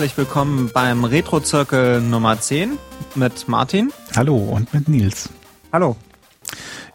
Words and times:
Herzlich 0.00 0.16
willkommen 0.16 0.70
beim 0.72 1.04
Retro-Zirkel 1.04 2.00
Nummer 2.00 2.40
10 2.40 2.78
mit 3.16 3.48
Martin. 3.48 3.92
Hallo 4.16 4.34
und 4.34 4.72
mit 4.72 4.88
Nils. 4.88 5.28
Hallo. 5.74 5.94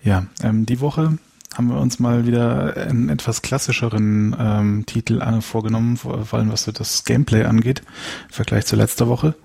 Ja, 0.01 0.25
ähm, 0.41 0.65
die 0.65 0.79
Woche 0.79 1.19
haben 1.55 1.67
wir 1.69 1.77
uns 1.79 1.99
mal 1.99 2.25
wieder 2.25 2.75
einen 2.75 3.09
etwas 3.09 3.43
klassischeren 3.43 4.35
ähm, 4.39 4.85
Titel 4.87 5.21
äh, 5.21 5.39
vorgenommen, 5.41 5.97
vor 5.97 6.33
allem 6.33 6.51
was 6.51 6.65
das 6.65 7.03
Gameplay 7.03 7.43
angeht, 7.43 7.83
im 8.27 8.33
Vergleich 8.33 8.65
zu 8.65 8.75
letzter 8.75 9.07
Woche. 9.07 9.35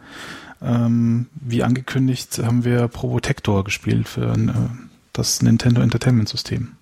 Ähm, 0.62 1.26
wie 1.34 1.62
angekündigt 1.62 2.40
haben 2.42 2.64
wir 2.64 2.88
Probotector 2.88 3.62
gespielt 3.62 4.08
für 4.08 4.32
äh, 4.32 4.48
das 5.12 5.42
Nintendo 5.42 5.82
Entertainment 5.82 6.30
System. 6.30 6.76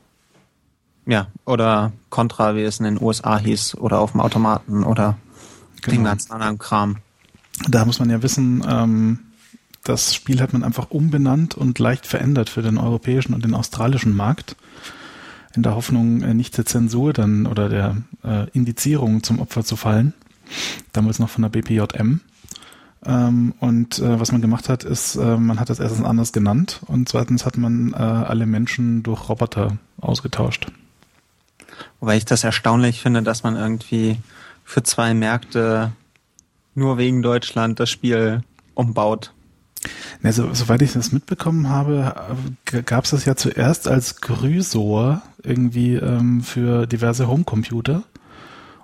Ja, 1.06 1.27
oder 1.45 1.91
Contra, 2.08 2.55
wie 2.55 2.62
es 2.62 2.78
in 2.78 2.84
den 2.84 3.02
USA 3.02 3.36
hieß, 3.36 3.78
oder 3.78 3.98
auf 3.98 4.12
dem 4.12 4.20
Automaten 4.20 4.84
oder 4.84 5.16
genau. 5.82 5.96
den 5.96 6.05
ganzen 6.05 6.32
anderen 6.32 6.59
Kram. 6.59 6.96
Da 7.68 7.84
muss 7.84 7.98
man 7.98 8.10
ja 8.10 8.23
wissen, 8.23 8.64
ähm, 8.69 9.19
das 9.84 10.14
Spiel 10.14 10.41
hat 10.41 10.52
man 10.52 10.64
einfach 10.64 10.91
umbenannt 10.91 11.55
und 11.55 11.78
leicht 11.78 12.06
verändert 12.06 12.50
für 12.50 12.62
den 12.62 12.78
europäischen 12.78 13.34
und 13.34 13.45
den 13.45 13.55
australischen 13.55 14.14
Markt. 14.14 14.56
In 15.55 15.62
der 15.62 15.74
Hoffnung, 15.74 16.22
äh, 16.22 16.34
nicht 16.34 16.56
der 16.59 16.66
Zensur 16.66 17.12
dann 17.12 17.46
oder 17.46 17.69
der 17.69 17.96
äh, 18.22 18.48
Indizierung 18.50 19.22
zum 19.22 19.41
Opfer 19.41 19.64
zu 19.64 19.77
fallen. 19.77 20.12
Damals 20.92 21.19
noch 21.19 21.30
von 21.30 21.42
der 21.42 21.48
BPJM. 21.48 22.20
Ähm, 23.06 23.55
und 23.61 23.98
äh, 23.98 24.20
was 24.20 24.33
man 24.33 24.42
gemacht 24.42 24.69
hat, 24.69 24.84
ist, 24.84 25.17
äh, 25.17 25.36
man 25.36 25.61
hat 25.61 25.70
das 25.70 25.78
erstens 25.78 26.05
anders 26.05 26.33
genannt 26.33 26.80
und 26.86 27.08
zweitens 27.08 27.47
hat 27.47 27.56
man 27.56 27.92
äh, 27.92 27.97
alle 27.97 28.45
Menschen 28.45 29.02
durch 29.02 29.28
Roboter 29.28 29.78
ausgetauscht. 30.00 30.67
Wobei 32.00 32.17
ich 32.17 32.24
das 32.24 32.45
erstaunlich 32.45 33.00
finde, 33.00 33.22
dass 33.22 33.42
man 33.42 33.56
irgendwie 33.56 34.19
für 34.69 34.83
zwei 34.83 35.14
Märkte 35.14 35.92
nur 36.74 36.98
wegen 36.98 37.22
Deutschland 37.22 37.80
das 37.80 37.88
Spiel 37.88 38.42
umbaut. 38.74 39.33
Ne, 40.20 40.30
so, 40.30 40.52
soweit 40.52 40.83
ich 40.83 40.92
das 40.92 41.11
mitbekommen 41.11 41.70
habe, 41.70 42.14
gab 42.84 43.05
es 43.05 43.12
das 43.12 43.24
ja 43.24 43.34
zuerst 43.34 43.89
als 43.89 44.20
Grüsor 44.20 45.22
irgendwie 45.42 45.94
ähm, 45.94 46.42
für 46.42 46.86
diverse 46.86 47.28
Homecomputer 47.28 48.02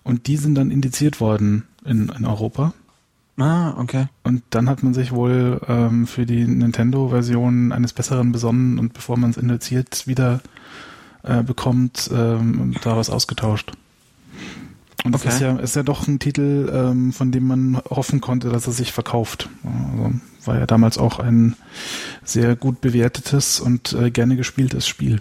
und 0.04 0.26
die 0.26 0.38
sind 0.38 0.54
dann 0.54 0.70
indiziert 0.70 1.20
worden 1.20 1.64
in, 1.84 2.08
in 2.08 2.24
Europa. 2.24 2.72
Ah, 3.36 3.74
okay. 3.78 4.06
Und 4.22 4.42
dann 4.50 4.70
hat 4.70 4.82
man 4.82 4.94
sich 4.94 5.12
wohl 5.12 5.60
ähm, 5.68 6.06
für 6.06 6.24
die 6.24 6.46
Nintendo-Version 6.46 7.72
eines 7.72 7.92
Besseren 7.92 8.32
besonnen 8.32 8.78
und 8.78 8.94
bevor 8.94 9.18
man 9.18 9.30
es 9.30 9.36
indiziert 9.36 10.06
wieder 10.06 10.40
äh, 11.24 11.42
bekommt, 11.42 12.08
ähm, 12.10 12.74
da 12.82 12.96
was 12.96 13.10
ausgetauscht. 13.10 13.72
Und 15.04 15.14
okay. 15.14 15.28
ist 15.28 15.40
ja, 15.40 15.56
ist 15.56 15.76
ja 15.76 15.82
doch 15.82 16.08
ein 16.08 16.18
Titel, 16.18 16.70
ähm, 16.72 17.12
von 17.12 17.30
dem 17.30 17.46
man 17.46 17.76
hoffen 17.90 18.22
konnte, 18.22 18.48
dass 18.48 18.66
er 18.66 18.72
sich 18.72 18.92
verkauft. 18.92 19.50
Also 19.62 20.14
war 20.46 20.58
ja 20.58 20.66
damals 20.66 20.96
auch 20.96 21.18
ein 21.18 21.56
sehr 22.24 22.56
gut 22.56 22.80
bewertetes 22.80 23.60
und 23.60 23.92
äh, 23.92 24.10
gerne 24.10 24.36
gespieltes 24.36 24.88
Spiel. 24.88 25.20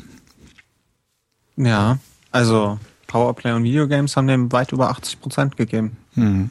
Ja, 1.57 1.97
also 2.31 2.79
Powerplay 3.07 3.51
und 3.51 3.63
Videogames 3.63 4.15
haben 4.15 4.27
dem 4.27 4.51
weit 4.51 4.71
über 4.71 4.89
80 4.89 5.19
Prozent 5.21 5.57
gegeben. 5.57 5.97
Hm. 6.13 6.49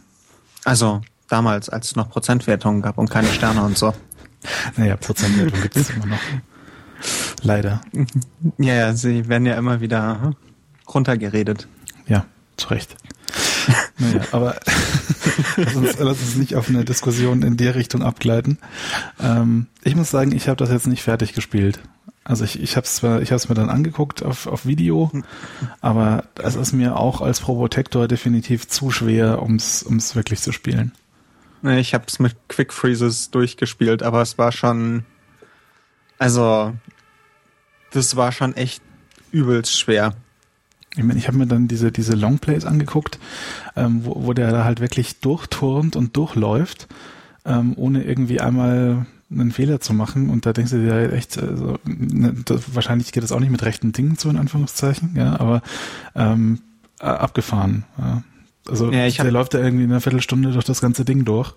Also 0.64 1.00
damals, 1.28 1.70
als 1.70 1.86
es 1.86 1.96
noch 1.96 2.11
Prozentwertungen 2.11 2.83
gab 2.83 2.98
und 2.98 3.11
keine 3.11 3.29
Sterne 3.29 3.62
und 3.64 3.79
so. 3.79 3.95
Naja, 4.77 4.96
Prozentwertung 4.96 5.61
gibt 5.62 5.77
es 5.77 5.90
immer 5.96 6.06
noch. 6.06 6.20
Leider. 7.42 7.80
Ja, 8.58 8.74
ja, 8.74 8.95
sie 8.95 9.29
werden 9.29 9.46
ja 9.46 9.55
immer 9.55 9.80
wieder 9.80 10.20
hm, 10.23 10.36
runtergeredet. 10.86 11.67
Ja, 12.06 12.27
zu 12.56 12.68
Recht. 12.68 12.96
Naja, 14.02 14.20
aber 14.33 14.61
lass, 15.57 15.77
uns, 15.77 15.98
lass 15.98 16.20
uns 16.20 16.36
nicht 16.36 16.57
auf 16.57 16.68
eine 16.68 16.85
Diskussion 16.85 17.42
in 17.42 17.57
der 17.57 17.74
Richtung 17.74 18.02
abgleiten. 18.02 18.58
Ähm, 19.20 19.67
ich 19.85 19.95
muss 19.95 20.11
sagen, 20.11 20.33
ich 20.33 20.48
habe 20.48 20.57
das 20.57 20.70
jetzt 20.70 20.86
nicht 20.86 21.02
fertig 21.02 21.33
gespielt. 21.33 21.80
Also 22.24 22.45
ich, 22.45 22.61
ich 22.61 22.77
habe 22.77 22.85
es 22.85 22.96
zwar, 22.96 23.20
ich 23.20 23.30
habe 23.30 23.36
es 23.36 23.48
mir 23.48 23.55
dann 23.55 23.68
angeguckt 23.68 24.23
auf, 24.23 24.46
auf 24.46 24.64
Video, 24.64 25.11
aber 25.80 26.24
es 26.41 26.55
ist 26.55 26.73
mir 26.73 26.96
auch 26.96 27.20
als 27.20 27.41
Probotector 27.41 28.07
definitiv 28.07 28.68
zu 28.68 28.91
schwer, 28.91 29.42
ums 29.42 29.83
ums 29.83 30.14
wirklich 30.14 30.41
zu 30.41 30.52
spielen. 30.52 30.92
Ich 31.64 31.95
habe 31.95 32.05
es 32.08 32.18
mit 32.18 32.36
Quick 32.48 32.73
Freezes 32.73 33.30
durchgespielt, 33.30 34.02
aber 34.02 34.20
es 34.23 34.39
war 34.39 34.52
schon, 34.52 35.05
also 36.18 36.74
das 37.91 38.17
war 38.17 38.33
schon 38.33 38.57
echt 38.57 38.83
übelst 39.30 39.79
schwer. 39.79 40.14
Ich 40.95 41.03
meine, 41.05 41.19
ich 41.19 41.27
habe 41.27 41.39
mir 41.39 41.47
dann 41.47 41.69
diese, 41.69 41.91
diese 41.91 42.14
Longplays 42.14 42.64
angeguckt, 42.64 43.19
ähm, 43.77 44.05
wo, 44.05 44.27
wo 44.27 44.33
der 44.33 44.51
da 44.51 44.64
halt 44.64 44.80
wirklich 44.80 45.20
durchturnt 45.20 45.97
und 45.97 46.17
durchläuft, 46.17 46.86
ähm, 47.45 47.73
ohne 47.77 48.05
irgendwie 48.05 48.41
einmal 48.41 49.07
einen 49.30 49.53
Fehler 49.53 49.80
zu 49.80 49.95
machen. 49.95 50.29
Und 50.29 50.45
da 50.45 50.53
denkst 50.53 50.73
du 50.73 50.83
dir 50.83 50.92
halt 50.92 51.13
echt, 51.13 51.39
also, 51.39 51.79
ne, 51.85 52.35
das, 52.45 52.75
wahrscheinlich 52.75 53.13
geht 53.13 53.23
das 53.23 53.33
auch 53.33 53.41
nicht 53.41 53.51
mit 53.51 53.64
rechten 53.64 53.92
Dingen 53.92 54.19
zu, 54.19 54.29
in 54.29 54.36
Anführungszeichen, 54.36 55.17
ja, 55.17 55.41
aber 55.41 55.63
ähm, 56.14 56.61
abgefahren. 56.98 57.85
Ja. 57.98 58.23
Also 58.69 58.92
ja, 58.92 59.09
der 59.09 59.33
läuft 59.33 59.55
da 59.55 59.59
irgendwie 59.59 59.85
in 59.85 59.91
einer 59.91 60.01
Viertelstunde 60.01 60.53
durch 60.53 60.64
das 60.64 60.80
ganze 60.80 61.05
Ding 61.05 61.24
durch. 61.24 61.55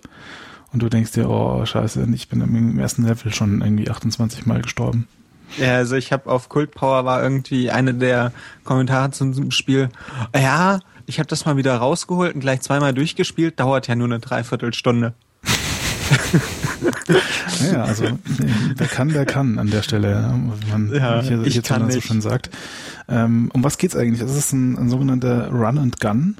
Und 0.72 0.82
du 0.82 0.88
denkst 0.88 1.12
dir, 1.12 1.30
oh 1.30 1.64
scheiße, 1.64 2.06
ich 2.12 2.28
bin 2.28 2.40
im 2.40 2.78
ersten 2.78 3.06
Level 3.06 3.32
schon 3.32 3.60
irgendwie 3.60 3.88
28 3.88 4.46
Mal 4.46 4.62
gestorben. 4.62 5.06
Ja, 5.58 5.76
also 5.76 5.96
ich 5.96 6.12
habe 6.12 6.30
auf 6.30 6.48
Cult 6.48 6.72
Power 6.72 7.04
war 7.04 7.22
irgendwie 7.22 7.70
eine 7.70 7.94
der 7.94 8.32
Kommentare 8.64 9.10
zum 9.10 9.50
Spiel. 9.50 9.88
Ja, 10.34 10.80
ich 11.06 11.18
habe 11.18 11.28
das 11.28 11.44
mal 11.44 11.56
wieder 11.56 11.76
rausgeholt 11.76 12.34
und 12.34 12.40
gleich 12.40 12.60
zweimal 12.60 12.92
durchgespielt. 12.92 13.58
Dauert 13.60 13.86
ja 13.86 13.94
nur 13.94 14.08
eine 14.08 14.18
Dreiviertelstunde. 14.18 15.14
naja, 17.60 17.84
also 17.84 18.04
wer 18.76 18.86
kann, 18.86 19.08
der 19.08 19.26
kann 19.26 19.58
an 19.58 19.70
der 19.70 19.82
Stelle, 19.82 20.34
wie 20.60 20.70
man 20.70 20.94
ja, 20.94 21.22
hier, 21.22 21.42
ich 21.44 21.62
kann 21.62 21.90
so 21.90 22.00
schön 22.00 22.20
sagt. 22.20 22.50
Ähm, 23.08 23.50
um 23.52 23.64
was 23.64 23.78
geht's 23.78 23.96
eigentlich? 23.96 24.20
Es 24.20 24.36
ist 24.36 24.52
ein, 24.52 24.76
ein 24.78 24.88
sogenannter 24.88 25.50
Run 25.50 25.78
and 25.78 26.00
Gun. 26.00 26.36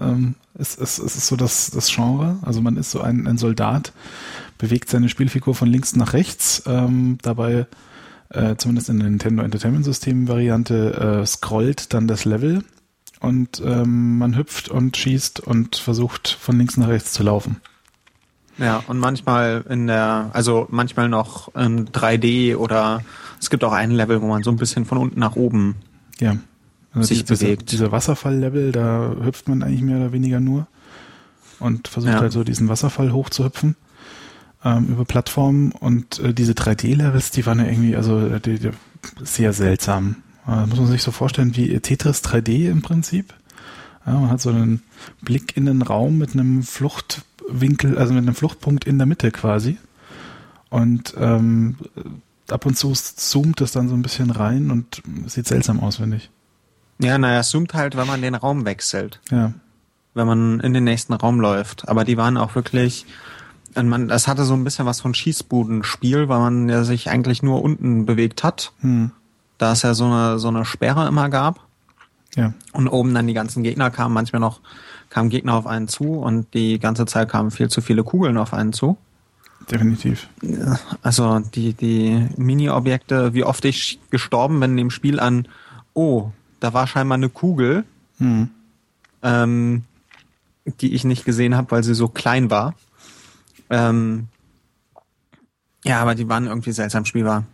Ähm, 0.00 0.34
es, 0.58 0.76
es, 0.76 0.98
es 0.98 1.16
ist 1.16 1.26
so 1.26 1.36
das, 1.36 1.70
das 1.70 1.88
Genre. 1.88 2.38
Also 2.42 2.62
man 2.62 2.76
ist 2.76 2.90
so 2.90 3.00
ein, 3.00 3.26
ein 3.26 3.38
Soldat, 3.38 3.92
bewegt 4.58 4.88
seine 4.88 5.08
Spielfigur 5.08 5.54
von 5.54 5.68
links 5.68 5.96
nach 5.96 6.12
rechts. 6.12 6.62
Ähm, 6.66 7.18
dabei 7.22 7.66
äh, 8.30 8.56
zumindest 8.56 8.88
in 8.88 8.98
der 8.98 9.08
Nintendo 9.08 9.42
Entertainment 9.42 9.84
System 9.84 10.28
Variante, 10.28 11.20
äh, 11.22 11.26
scrollt 11.26 11.94
dann 11.94 12.08
das 12.08 12.24
Level 12.24 12.64
und 13.20 13.62
ähm, 13.64 14.18
man 14.18 14.36
hüpft 14.36 14.68
und 14.68 14.96
schießt 14.96 15.40
und 15.40 15.76
versucht 15.76 16.28
von 16.28 16.58
links 16.58 16.76
nach 16.76 16.88
rechts 16.88 17.12
zu 17.12 17.22
laufen. 17.22 17.60
Ja, 18.58 18.82
und 18.86 18.98
manchmal 18.98 19.64
in 19.68 19.86
der, 19.86 20.30
also 20.32 20.66
manchmal 20.70 21.08
noch 21.08 21.54
in 21.54 21.88
3D 21.88 22.56
oder 22.56 23.02
es 23.40 23.50
gibt 23.50 23.64
auch 23.64 23.72
ein 23.72 23.90
Level, 23.90 24.22
wo 24.22 24.26
man 24.26 24.42
so 24.42 24.50
ein 24.50 24.56
bisschen 24.56 24.86
von 24.86 24.98
unten 24.98 25.20
nach 25.20 25.36
oben 25.36 25.76
ja. 26.18 26.36
also 26.94 27.06
sich 27.06 27.24
diese, 27.24 27.44
bewegt. 27.44 27.70
Diese 27.70 27.92
Wasserfall-Level, 27.92 28.72
da 28.72 29.14
hüpft 29.22 29.48
man 29.48 29.62
eigentlich 29.62 29.82
mehr 29.82 29.98
oder 29.98 30.12
weniger 30.12 30.40
nur 30.40 30.66
und 31.58 31.88
versucht 31.88 32.14
ja. 32.14 32.20
halt 32.20 32.32
so 32.32 32.44
diesen 32.44 32.68
Wasserfall 32.68 33.12
hochzuhüpfen 33.12 33.76
ähm, 34.66 34.88
über 34.88 35.04
Plattformen 35.04 35.70
und 35.70 36.18
äh, 36.18 36.34
diese 36.34 36.52
3D-Levels, 36.52 37.30
die 37.30 37.46
waren 37.46 37.60
ja 37.60 37.66
irgendwie 37.66 37.94
also 37.94 38.18
äh, 38.18 38.40
die, 38.40 38.58
die, 38.58 38.70
sehr 39.22 39.52
seltsam. 39.52 40.16
Äh, 40.46 40.66
muss 40.66 40.78
man 40.78 40.88
sich 40.88 41.02
so 41.02 41.12
vorstellen 41.12 41.54
wie 41.54 41.78
Tetris 41.78 42.24
3D 42.24 42.68
im 42.68 42.82
Prinzip. 42.82 43.32
Ja, 44.04 44.14
man 44.14 44.30
hat 44.30 44.40
so 44.40 44.50
einen 44.50 44.82
Blick 45.22 45.56
in 45.56 45.66
den 45.66 45.82
Raum 45.82 46.18
mit 46.18 46.32
einem 46.32 46.64
Fluchtwinkel, 46.64 47.96
also 47.96 48.12
mit 48.12 48.24
einem 48.24 48.34
Fluchtpunkt 48.34 48.84
in 48.84 48.98
der 48.98 49.06
Mitte 49.06 49.30
quasi. 49.30 49.78
Und 50.68 51.14
ähm, 51.16 51.76
ab 52.50 52.66
und 52.66 52.76
zu 52.76 52.92
zoomt 52.92 53.60
es 53.60 53.70
dann 53.70 53.88
so 53.88 53.94
ein 53.94 54.02
bisschen 54.02 54.30
rein 54.30 54.70
und 54.72 55.00
sieht 55.26 55.46
seltsam 55.46 55.80
aus, 55.80 55.96
finde 55.96 56.16
ich. 56.16 56.30
Ja, 56.98 57.18
naja, 57.18 57.42
zoomt 57.42 57.74
halt, 57.74 57.96
wenn 57.96 58.06
man 58.06 58.22
den 58.22 58.34
Raum 58.34 58.64
wechselt. 58.64 59.20
Ja. 59.30 59.52
Wenn 60.14 60.26
man 60.26 60.60
in 60.60 60.72
den 60.72 60.84
nächsten 60.84 61.12
Raum 61.12 61.40
läuft. 61.40 61.88
Aber 61.88 62.04
die 62.04 62.16
waren 62.16 62.36
auch 62.36 62.54
wirklich, 62.54 63.06
und 63.76 63.88
man, 63.88 64.08
das 64.08 64.26
hatte 64.26 64.44
so 64.44 64.54
ein 64.54 64.64
bisschen 64.64 64.86
was 64.86 65.00
von 65.00 65.14
Schießbudenspiel, 65.14 66.28
weil 66.28 66.38
man 66.38 66.68
ja 66.68 66.84
sich 66.84 67.10
eigentlich 67.10 67.42
nur 67.42 67.62
unten 67.62 68.06
bewegt 68.06 68.42
hat. 68.42 68.72
Hm. 68.80 69.10
Da 69.58 69.72
es 69.72 69.82
ja 69.82 69.94
so 69.94 70.06
eine, 70.06 70.38
so 70.38 70.48
eine 70.48 70.64
Sperre 70.64 71.06
immer 71.06 71.28
gab. 71.28 71.60
Ja. 72.34 72.52
Und 72.72 72.88
oben 72.88 73.14
dann 73.14 73.26
die 73.26 73.34
ganzen 73.34 73.62
Gegner 73.62 73.90
kamen, 73.90 74.14
manchmal 74.14 74.40
noch 74.40 74.60
kamen 75.08 75.30
Gegner 75.30 75.54
auf 75.54 75.66
einen 75.66 75.88
zu 75.88 76.18
und 76.18 76.52
die 76.54 76.78
ganze 76.78 77.06
Zeit 77.06 77.28
kamen 77.28 77.50
viel 77.50 77.68
zu 77.68 77.80
viele 77.80 78.04
Kugeln 78.04 78.36
auf 78.36 78.52
einen 78.52 78.72
zu. 78.72 78.98
Definitiv. 79.70 80.28
Also 81.02 81.40
die, 81.40 81.72
die 81.72 82.28
Mini-Objekte, 82.36 83.34
wie 83.34 83.44
oft 83.44 83.64
ich 83.64 83.98
gestorben 84.10 84.60
bin 84.60 84.72
in 84.72 84.76
dem 84.76 84.90
Spiel 84.90 85.18
an, 85.18 85.48
oh, 85.94 86.30
da 86.60 86.72
war 86.72 86.86
scheinbar 86.86 87.16
eine 87.16 87.28
Kugel, 87.28 87.84
hm. 88.18 88.50
ähm, 89.22 89.84
die 90.80 90.94
ich 90.94 91.04
nicht 91.04 91.24
gesehen 91.24 91.56
habe, 91.56 91.70
weil 91.70 91.84
sie 91.84 91.94
so 91.94 92.08
klein 92.08 92.50
war. 92.50 92.74
Ähm, 93.70 94.28
ja, 95.84 96.00
aber 96.00 96.14
die 96.14 96.28
waren 96.28 96.46
irgendwie 96.46 96.72
seltsam 96.72 97.04
spielbar, 97.04 97.44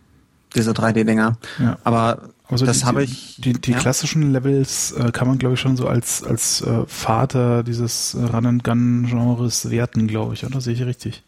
diese 0.55 0.71
3D-Dinger. 0.71 1.37
Ja. 1.59 1.77
Aber 1.83 2.29
Also 2.49 2.65
das 2.65 2.83
habe 2.83 3.03
ich. 3.03 3.37
Die, 3.41 3.53
die 3.53 3.71
ja. 3.71 3.77
klassischen 3.79 4.31
Levels 4.31 4.91
äh, 4.93 5.11
kann 5.11 5.27
man, 5.27 5.37
glaube 5.37 5.55
ich, 5.55 5.59
schon 5.59 5.77
so 5.77 5.87
als, 5.87 6.23
als 6.23 6.61
äh, 6.61 6.85
Vater 6.87 7.63
dieses 7.63 8.15
Run-and-Gun-Genres 8.15 9.69
werten, 9.69 10.07
glaube 10.07 10.33
ich, 10.33 10.45
oder? 10.45 10.61
Sehe 10.61 10.73
ich 10.73 10.83
richtig? 10.83 11.23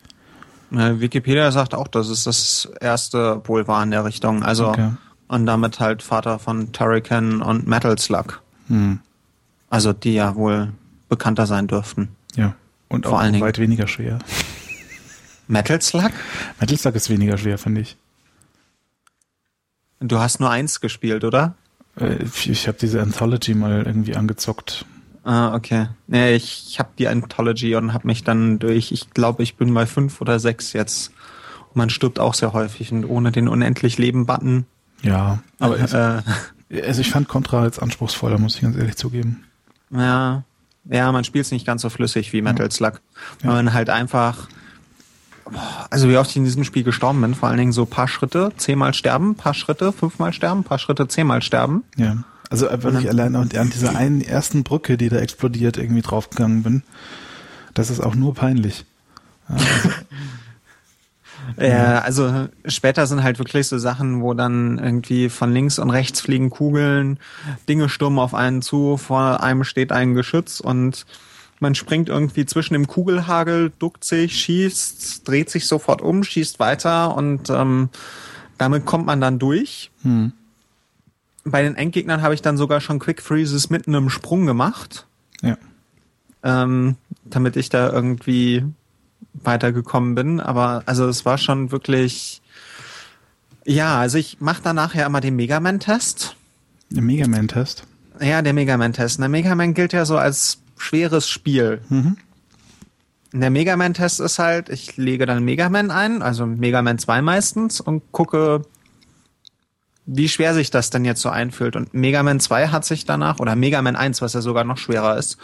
Äh, 0.71 0.99
Wikipedia 0.99 1.51
sagt 1.51 1.75
auch, 1.75 1.87
dass 1.87 2.09
es 2.09 2.23
das 2.23 2.69
erste 2.81 3.41
wohl 3.47 3.67
war 3.67 3.83
in 3.83 3.91
der 3.91 4.03
Richtung. 4.05 4.41
Also 4.43 4.69
Okay. 4.69 4.89
und 5.27 5.45
damit 5.45 5.79
halt 5.79 6.01
Vater 6.01 6.39
von 6.39 6.71
Turrican 6.71 7.41
und 7.41 7.67
Metal 7.67 7.97
Slug. 7.99 8.41
Hm. 8.67 8.99
Also 9.69 9.93
die 9.93 10.13
ja 10.15 10.35
wohl 10.35 10.69
bekannter 11.07 11.45
sein 11.45 11.67
dürften. 11.67 12.09
Ja. 12.35 12.55
Und 12.89 13.05
Vor 13.05 13.13
auch 13.15 13.19
allen 13.21 13.33
Dingen- 13.33 13.45
weit 13.45 13.59
weniger 13.59 13.87
schwer. 13.87 14.19
Metal 15.47 15.81
Slug? 15.81 16.11
Metal 16.59 16.77
Slug 16.77 16.95
ist 16.95 17.09
weniger 17.09 17.37
schwer, 17.37 17.57
finde 17.57 17.81
ich. 17.81 17.97
Du 19.99 20.19
hast 20.19 20.39
nur 20.39 20.49
eins 20.49 20.81
gespielt, 20.81 21.23
oder? 21.23 21.55
Äh, 21.99 22.23
ich 22.23 22.49
ich 22.49 22.67
habe 22.67 22.77
diese 22.79 23.01
Anthology 23.01 23.53
mal 23.53 23.83
irgendwie 23.85 24.15
angezockt. 24.15 24.85
Ah, 25.23 25.55
okay. 25.55 25.87
Nee, 26.07 26.35
ich, 26.35 26.65
ich 26.67 26.79
habe 26.79 26.89
die 26.99 27.07
Anthology 27.07 27.75
und 27.75 27.93
habe 27.93 28.05
mich 28.05 28.23
dann 28.23 28.59
durch, 28.59 28.91
ich 28.91 29.09
glaube, 29.09 29.41
ich 29.41 29.55
bin 29.55 29.73
bei 29.73 29.87
fünf 29.87 30.21
oder 30.21 30.39
sechs 30.39 30.73
jetzt. 30.73 31.11
Und 31.69 31.77
man 31.77 31.89
stirbt 31.89 32.19
auch 32.19 32.35
sehr 32.35 32.53
häufig 32.53 32.91
und 32.91 33.05
ohne 33.05 33.31
den 33.31 33.47
unendlich 33.47 33.97
Leben-Button. 33.97 34.65
Ja, 35.01 35.39
aber 35.59 35.79
äh, 36.69 36.81
also 36.81 37.01
ich 37.01 37.09
fand 37.09 37.27
Contra 37.27 37.65
jetzt 37.65 37.81
anspruchsvoller, 37.81 38.37
muss 38.37 38.55
ich 38.55 38.61
ganz 38.61 38.77
ehrlich 38.77 38.97
zugeben. 38.97 39.43
ja, 39.91 40.43
ja, 40.87 41.11
man 41.11 41.23
spielt 41.23 41.45
es 41.45 41.51
nicht 41.51 41.65
ganz 41.65 41.81
so 41.81 41.89
flüssig 41.89 42.31
wie 42.31 42.43
Metal 42.43 42.69
Slug. 42.71 43.01
Ja. 43.43 43.49
man 43.49 43.73
halt 43.73 43.89
einfach, 43.89 44.47
also 45.89 46.09
wie 46.09 46.17
oft 46.17 46.31
ich 46.31 46.37
in 46.37 46.43
diesem 46.43 46.63
Spiel 46.63 46.83
gestorben 46.83 47.21
bin, 47.21 47.35
vor 47.35 47.49
allen 47.49 47.57
Dingen 47.57 47.71
so 47.71 47.85
paar 47.85 48.07
Schritte, 48.07 48.51
zehnmal 48.57 48.93
sterben, 48.93 49.35
paar 49.35 49.53
Schritte, 49.53 49.91
fünfmal 49.91 50.33
sterben, 50.33 50.63
paar 50.63 50.79
Schritte, 50.79 51.07
zehnmal 51.07 51.41
sterben. 51.41 51.83
Ja. 51.97 52.23
Also 52.49 52.67
äh, 52.67 52.83
weil 52.83 52.99
ich 52.99 53.09
allein 53.09 53.35
an 53.35 53.49
dieser 53.49 53.95
einen 53.95 54.21
ersten 54.21 54.63
Brücke, 54.63 54.97
die 54.97 55.09
da 55.09 55.17
explodiert, 55.17 55.77
irgendwie 55.77 56.01
draufgegangen 56.01 56.63
bin. 56.63 56.83
Das 57.73 57.89
ist 57.89 57.99
auch 57.99 58.15
nur 58.15 58.33
peinlich. 58.33 58.85
Also, 59.47 59.65
Ja, 61.57 61.99
also 61.99 62.47
später 62.65 63.07
sind 63.07 63.23
halt 63.23 63.39
wirklich 63.39 63.67
so 63.67 63.77
Sachen, 63.77 64.21
wo 64.21 64.33
dann 64.33 64.79
irgendwie 64.79 65.29
von 65.29 65.51
links 65.51 65.79
und 65.79 65.89
rechts 65.89 66.21
fliegen 66.21 66.49
Kugeln, 66.49 67.19
Dinge 67.69 67.89
stürmen 67.89 68.19
auf 68.19 68.33
einen 68.33 68.61
zu, 68.61 68.97
vor 68.97 69.41
einem 69.43 69.63
steht 69.63 69.91
ein 69.91 70.15
Geschütz 70.15 70.59
und 70.59 71.05
man 71.59 71.75
springt 71.75 72.09
irgendwie 72.09 72.45
zwischen 72.45 72.73
dem 72.73 72.87
Kugelhagel, 72.87 73.71
duckt 73.79 74.03
sich, 74.03 74.37
schießt, 74.39 75.27
dreht 75.27 75.49
sich 75.49 75.67
sofort 75.67 76.01
um, 76.01 76.23
schießt 76.23 76.59
weiter 76.59 77.15
und 77.15 77.49
ähm, 77.49 77.89
damit 78.57 78.85
kommt 78.85 79.05
man 79.05 79.21
dann 79.21 79.39
durch. 79.39 79.91
hm. 80.01 80.31
Bei 81.47 81.61
den 81.61 81.75
Endgegnern 81.75 82.23
habe 82.23 82.33
ich 82.33 82.41
dann 82.41 82.57
sogar 82.57 82.81
schon 82.81 82.97
Quick 82.97 83.21
Freezes 83.21 83.69
mitten 83.69 83.93
im 83.93 84.09
Sprung 84.09 84.47
gemacht, 84.47 85.05
Ja. 85.43 85.57
ähm, 86.43 86.95
damit 87.23 87.55
ich 87.55 87.69
da 87.69 87.91
irgendwie 87.91 88.63
weitergekommen 89.33 90.15
bin. 90.15 90.39
Aber 90.39 90.81
also 90.87 91.07
es 91.07 91.23
war 91.23 91.37
schon 91.37 91.71
wirklich. 91.71 92.41
Ja, 93.63 93.99
also 93.99 94.17
ich 94.17 94.41
mache 94.41 94.63
dann 94.63 94.75
nachher 94.75 95.05
immer 95.05 95.21
den 95.21 95.35
Mega 95.35 95.59
Man-Test. 95.59 96.35
Der 96.89 97.03
Mega 97.03 97.27
Man-Test. 97.27 97.83
Ja, 98.19 98.41
der 98.41 98.53
Mega 98.53 98.75
Man-Test. 98.77 99.19
Der 99.19 99.29
Mega 99.29 99.53
Man 99.53 99.75
gilt 99.75 99.93
ja 99.93 100.05
so 100.05 100.17
als 100.17 100.57
schweres 100.77 101.27
Spiel. 101.27 101.81
Mhm. 101.89 102.17
Der 103.33 103.49
Mega 103.49 103.75
Man-Test 103.75 104.21
ist 104.21 104.39
halt, 104.39 104.69
ich 104.69 104.95
lege 104.95 105.25
dann 105.25 105.43
Mega 105.43 105.69
Man 105.69 105.91
ein, 105.91 106.21
also 106.21 106.45
Mega 106.45 106.81
Man 106.81 106.97
2 106.97 107.21
meistens, 107.21 107.81
und 107.81 108.11
gucke, 108.13 108.61
wie 110.05 110.29
schwer 110.29 110.53
sich 110.53 110.69
das 110.69 110.89
denn 110.89 111.03
jetzt 111.03 111.21
so 111.21 111.29
einfühlt. 111.29 111.75
Und 111.75 111.93
Mega 111.93 112.23
Man 112.23 112.39
2 112.39 112.67
hat 112.67 112.85
sich 112.85 113.05
danach, 113.05 113.39
oder 113.39 113.55
Mega 113.55 113.81
Man 113.81 113.95
1, 113.95 114.21
was 114.21 114.33
ja 114.33 114.41
sogar 114.41 114.63
noch 114.63 114.77
schwerer 114.77 115.17
ist, 115.17 115.37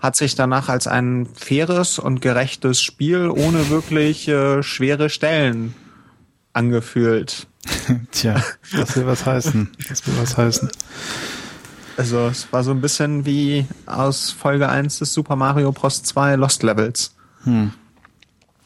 hat 0.00 0.16
sich 0.16 0.34
danach 0.34 0.68
als 0.68 0.86
ein 0.86 1.26
faires 1.34 1.98
und 1.98 2.20
gerechtes 2.20 2.82
Spiel 2.82 3.28
ohne 3.28 3.68
wirklich 3.68 4.26
äh, 4.26 4.62
schwere 4.62 5.08
Stellen 5.08 5.74
angefühlt. 6.52 7.46
Tja, 8.12 8.42
das 8.72 8.96
will 8.96 9.06
was 9.06 9.26
heißen. 9.26 9.70
Das 9.88 10.06
will 10.06 10.14
was 10.18 10.36
heißen. 10.36 10.70
Also 11.96 12.26
es 12.26 12.52
war 12.52 12.62
so 12.62 12.72
ein 12.72 12.80
bisschen 12.80 13.24
wie 13.24 13.66
aus 13.86 14.30
Folge 14.30 14.68
1 14.68 14.98
des 14.98 15.14
Super 15.14 15.36
Mario 15.36 15.72
Bros. 15.72 16.02
2 16.02 16.36
Lost 16.36 16.62
Levels. 16.62 17.14
Hm. 17.44 17.72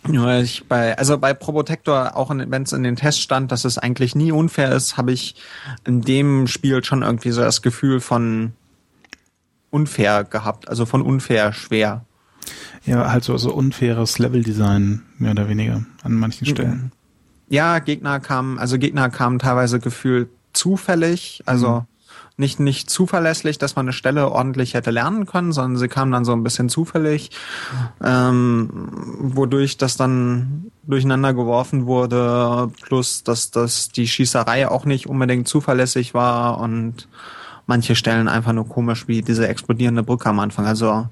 Nur 0.08 0.32
ich 0.38 0.66
bei, 0.66 0.96
also 0.96 1.18
bei 1.18 1.34
Probotector, 1.34 2.16
auch 2.16 2.30
wenn 2.30 2.62
es 2.62 2.72
in 2.72 2.82
den 2.82 2.96
Tests 2.96 3.20
stand, 3.20 3.52
dass 3.52 3.64
es 3.64 3.76
eigentlich 3.78 4.14
nie 4.14 4.32
unfair 4.32 4.72
ist, 4.72 4.96
habe 4.96 5.12
ich 5.12 5.36
in 5.86 6.00
dem 6.00 6.46
Spiel 6.46 6.82
schon 6.82 7.02
irgendwie 7.02 7.30
so 7.30 7.42
das 7.42 7.60
Gefühl 7.60 8.00
von 8.00 8.52
unfair 9.70 10.24
gehabt, 10.24 10.68
also 10.68 10.86
von 10.86 11.02
unfair 11.02 11.52
schwer. 11.52 12.04
Ja, 12.86 13.12
halt 13.12 13.24
so, 13.24 13.36
so 13.36 13.52
unfaires 13.52 14.18
Leveldesign, 14.18 15.02
mehr 15.18 15.32
oder 15.32 15.48
weniger, 15.48 15.84
an 16.02 16.14
manchen 16.14 16.46
Stellen. 16.46 16.92
Ja, 17.48 17.78
Gegner 17.78 18.20
kamen, 18.20 18.58
also 18.58 18.78
Gegner 18.78 19.10
kamen 19.10 19.38
teilweise 19.38 19.80
gefühlt 19.80 20.30
zufällig, 20.54 21.42
also 21.44 21.84
nicht, 22.36 22.58
nicht 22.58 22.88
zuverlässig, 22.90 23.58
dass 23.58 23.76
man 23.76 23.86
eine 23.86 23.92
Stelle 23.92 24.30
ordentlich 24.30 24.74
hätte 24.74 24.90
lernen 24.90 25.26
können, 25.26 25.52
sondern 25.52 25.78
sie 25.78 25.88
kamen 25.88 26.12
dann 26.12 26.24
so 26.24 26.32
ein 26.32 26.42
bisschen 26.42 26.68
zufällig, 26.68 27.30
ähm, 28.02 28.70
wodurch 29.20 29.76
das 29.76 29.96
dann 29.96 30.70
durcheinander 30.82 31.34
geworfen 31.34 31.86
wurde, 31.86 32.70
plus 32.82 33.22
dass, 33.24 33.50
dass 33.50 33.90
die 33.90 34.08
Schießerei 34.08 34.68
auch 34.68 34.84
nicht 34.84 35.06
unbedingt 35.06 35.48
zuverlässig 35.48 36.14
war 36.14 36.58
und 36.60 37.08
manche 37.66 37.94
Stellen 37.94 38.28
einfach 38.28 38.52
nur 38.52 38.68
komisch 38.68 39.06
wie 39.06 39.22
diese 39.22 39.46
explodierende 39.46 40.02
Brücke 40.02 40.28
am 40.28 40.40
Anfang. 40.40 40.66
Also 40.66 41.08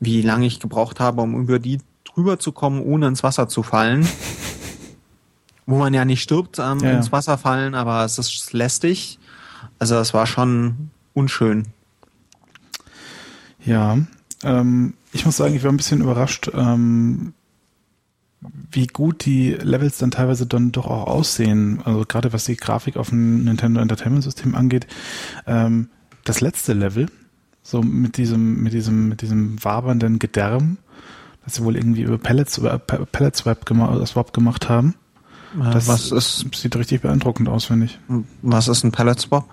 wie 0.00 0.20
lange 0.20 0.46
ich 0.46 0.60
gebraucht 0.60 1.00
habe, 1.00 1.22
um 1.22 1.40
über 1.40 1.58
die 1.58 1.78
drüber 2.04 2.38
zu 2.38 2.52
kommen, 2.52 2.80
ohne 2.82 3.06
ins 3.06 3.22
Wasser 3.22 3.48
zu 3.48 3.62
fallen. 3.62 4.06
Wo 5.66 5.76
man 5.78 5.94
ja 5.94 6.04
nicht 6.04 6.22
stirbt 6.22 6.58
ähm, 6.58 6.80
Ja, 6.80 6.90
ja. 6.90 6.96
ins 6.96 7.12
Wasser 7.12 7.38
fallen, 7.38 7.74
aber 7.74 8.04
es 8.04 8.18
ist 8.18 8.52
lästig. 8.52 9.18
Also 9.78 9.96
es 9.96 10.14
war 10.14 10.26
schon 10.26 10.90
unschön. 11.14 11.66
Ja, 13.64 13.98
ähm, 14.42 14.94
ich 15.12 15.24
muss 15.24 15.36
sagen, 15.36 15.54
ich 15.54 15.62
war 15.62 15.70
ein 15.70 15.76
bisschen 15.76 16.00
überrascht, 16.00 16.50
ähm, 16.54 17.32
wie 18.72 18.88
gut 18.88 19.24
die 19.24 19.52
Levels 19.52 19.98
dann 19.98 20.10
teilweise 20.10 20.46
dann 20.46 20.72
doch 20.72 20.86
auch 20.86 21.06
aussehen. 21.06 21.80
Also 21.84 22.04
gerade 22.06 22.32
was 22.32 22.44
die 22.44 22.56
Grafik 22.56 22.96
auf 22.96 23.10
dem 23.10 23.44
Nintendo 23.44 23.80
Entertainment 23.80 24.24
System 24.24 24.54
angeht. 24.54 24.86
Ähm, 25.46 25.90
das 26.24 26.40
letzte 26.40 26.72
Level, 26.72 27.06
so 27.62 27.82
mit 27.82 28.16
diesem, 28.16 28.62
mit 28.62 28.72
diesem, 28.72 29.08
mit 29.08 29.22
diesem 29.22 29.62
wabernden 29.62 30.18
Gedärm, 30.18 30.78
das 31.44 31.54
sie 31.54 31.64
wohl 31.64 31.76
irgendwie 31.76 32.02
über 32.02 32.18
Pellets, 32.18 32.58
über 32.58 32.78
Pe- 32.78 33.06
Pellets 33.06 33.46
Web 33.46 33.66
gemacht, 33.66 34.00
das 34.00 34.16
Web 34.16 34.32
gemacht 34.32 34.68
haben. 34.68 34.94
Das 35.60 35.86
was 35.88 36.10
ist 36.12 36.46
sieht 36.54 36.76
richtig 36.76 37.02
beeindruckend 37.02 37.48
aus, 37.48 37.66
finde 37.66 37.86
ich. 37.86 37.98
was 38.42 38.68
ist 38.68 38.84
ein 38.84 38.92
Palette 38.92 39.20
Swap? 39.20 39.48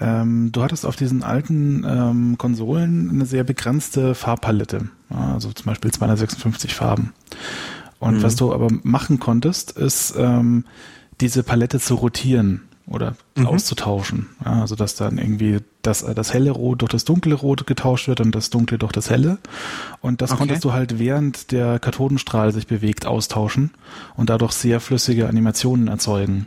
Ähm, 0.00 0.50
du 0.52 0.62
hattest 0.62 0.86
auf 0.86 0.96
diesen 0.96 1.22
alten 1.22 1.84
ähm, 1.86 2.38
Konsolen 2.38 3.10
eine 3.10 3.26
sehr 3.26 3.44
begrenzte 3.44 4.14
Farbpalette, 4.14 4.88
also 5.10 5.52
zum 5.52 5.66
Beispiel 5.66 5.90
256 5.90 6.74
Farben. 6.74 7.12
Und 7.98 8.18
Mhm. 8.18 8.22
was 8.22 8.36
du 8.36 8.52
aber 8.52 8.68
machen 8.82 9.18
konntest, 9.20 9.72
ist 9.72 10.14
ähm, 10.16 10.64
diese 11.20 11.42
Palette 11.42 11.80
zu 11.80 11.94
rotieren 11.94 12.62
oder 12.86 13.16
Mhm. 13.36 13.46
auszutauschen. 13.46 14.26
Ja, 14.44 14.60
also 14.60 14.76
dass 14.76 14.94
dann 14.94 15.18
irgendwie 15.18 15.58
das, 15.82 16.02
äh, 16.02 16.14
das 16.14 16.32
helle 16.32 16.50
Rot 16.52 16.82
durch 16.82 16.92
das 16.92 17.04
dunkle 17.04 17.34
Rot 17.34 17.66
getauscht 17.66 18.06
wird 18.08 18.20
und 18.20 18.34
das 18.34 18.50
dunkle 18.50 18.78
durch 18.78 18.92
das 18.92 19.10
helle. 19.10 19.38
Und 20.00 20.22
das 20.22 20.30
Okay. 20.30 20.38
konntest 20.38 20.64
du 20.64 20.72
halt 20.72 20.98
während 20.98 21.50
der 21.52 21.78
Kathodenstrahl 21.80 22.52
sich 22.52 22.66
bewegt 22.66 23.04
austauschen 23.06 23.70
und 24.16 24.30
dadurch 24.30 24.52
sehr 24.52 24.80
flüssige 24.80 25.28
Animationen 25.28 25.88
erzeugen. 25.88 26.46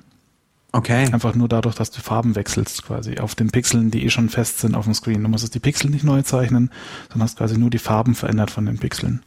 Okay. 0.71 1.11
Einfach 1.11 1.33
nur 1.35 1.49
dadurch, 1.49 1.75
dass 1.75 1.89
du 1.89 1.99
Farben 1.99 2.35
wechselst 2.35 2.85
quasi 2.85 3.17
auf 3.17 3.33
den 3.33 3.49
Pixeln, 3.49 3.89
die 3.89 4.05
eh 4.05 4.09
schon 4.11 4.29
fest 4.29 4.59
sind 4.59 4.75
auf 4.75 4.85
dem 4.85 4.93
Screen. 4.93 5.23
Du 5.23 5.27
musstest 5.27 5.55
die 5.55 5.59
Pixel 5.59 5.89
nicht 5.89 6.03
neu 6.03 6.21
zeichnen, 6.21 6.69
sondern 7.09 7.23
hast 7.23 7.37
quasi 7.39 7.57
nur 7.57 7.71
die 7.71 7.79
Farben 7.79 8.13
verändert 8.13 8.51
von 8.51 8.65
den 8.67 8.77
Pixeln. 8.77 9.23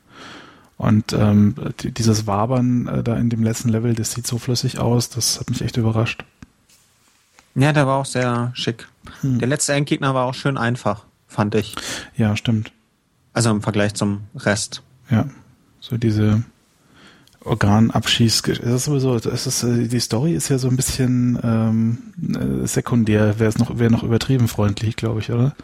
Und 0.78 1.12
ähm, 1.12 1.54
die- 1.81 1.90
dieses 1.92 2.26
Wabern 2.26 2.87
äh, 2.87 3.02
da 3.02 3.16
in 3.16 3.28
dem 3.28 3.42
letzten 3.42 3.69
Level, 3.71 3.95
das 3.95 4.12
sieht 4.12 4.26
so 4.26 4.38
flüssig 4.38 4.78
aus, 4.78 5.11
das 5.11 5.38
hat 5.40 5.50
mich 5.50 5.62
echt 5.62 5.76
überrascht. 5.76 6.25
Ja, 7.54 7.73
der 7.73 7.87
war 7.87 7.99
auch 7.99 8.06
sehr 8.06 8.50
schick. 8.54 8.88
Hm. 9.21 9.38
Der 9.38 9.49
letzte 9.49 9.75
Endgegner 9.75 10.14
war 10.14 10.25
auch 10.25 10.35
schön 10.35 10.56
einfach, 10.56 11.04
fand 11.26 11.54
ich. 11.54 11.75
Ja, 12.16 12.37
stimmt. 12.37 12.73
Also 13.32 13.50
im 13.50 13.62
Vergleich 13.62 13.94
zum 13.94 14.23
Rest. 14.35 14.82
Ja, 15.11 15.26
so 15.80 15.97
diese 15.97 16.42
Organabschieß. 17.44 18.42
Es 18.47 18.59
ist 18.59 18.85
sowieso, 18.85 19.16
es 19.16 19.47
ist, 19.47 19.62
äh, 19.64 19.88
die 19.88 20.00
Story 20.00 20.35
ist 20.35 20.49
ja 20.49 20.59
so 20.59 20.68
ein 20.68 20.76
bisschen 20.76 21.38
ähm, 21.42 21.99
äh, 22.62 22.66
sekundär, 22.66 23.38
wäre 23.38 23.49
es 23.49 23.59
noch, 23.59 23.78
wäre 23.78 23.90
noch 23.90 24.02
übertrieben 24.02 24.49
freundlich, 24.49 24.97
glaube 24.97 25.21
ich, 25.21 25.32
oder? 25.32 25.54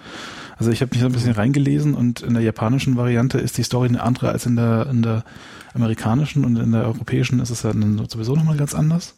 Also 0.57 0.73
ich 0.73 0.81
habe 0.81 0.91
mich 0.91 1.01
so 1.01 1.07
ein 1.07 1.13
bisschen 1.13 1.33
reingelesen 1.33 1.95
und 1.95 2.21
in 2.23 2.35
der 2.35 2.43
japanischen 2.43 2.97
Variante 2.97 3.39
ist 3.39 3.59
die 3.59 3.63
Story 3.63 3.89
eine 3.89 4.03
andere 4.03 4.31
als 4.31 4.45
in 4.45 4.57
der 4.57 4.89
in 4.91 5.03
der 5.03 5.25
amerikanischen 5.73 6.45
und 6.45 6.57
in 6.57 6.73
der 6.73 6.85
europäischen 6.85 7.39
ist 7.39 7.51
es 7.51 7.63
ja 7.63 7.73
dann 7.73 8.09
sowieso 8.09 8.35
nochmal 8.35 8.57
ganz 8.57 8.75
anders. 8.75 9.15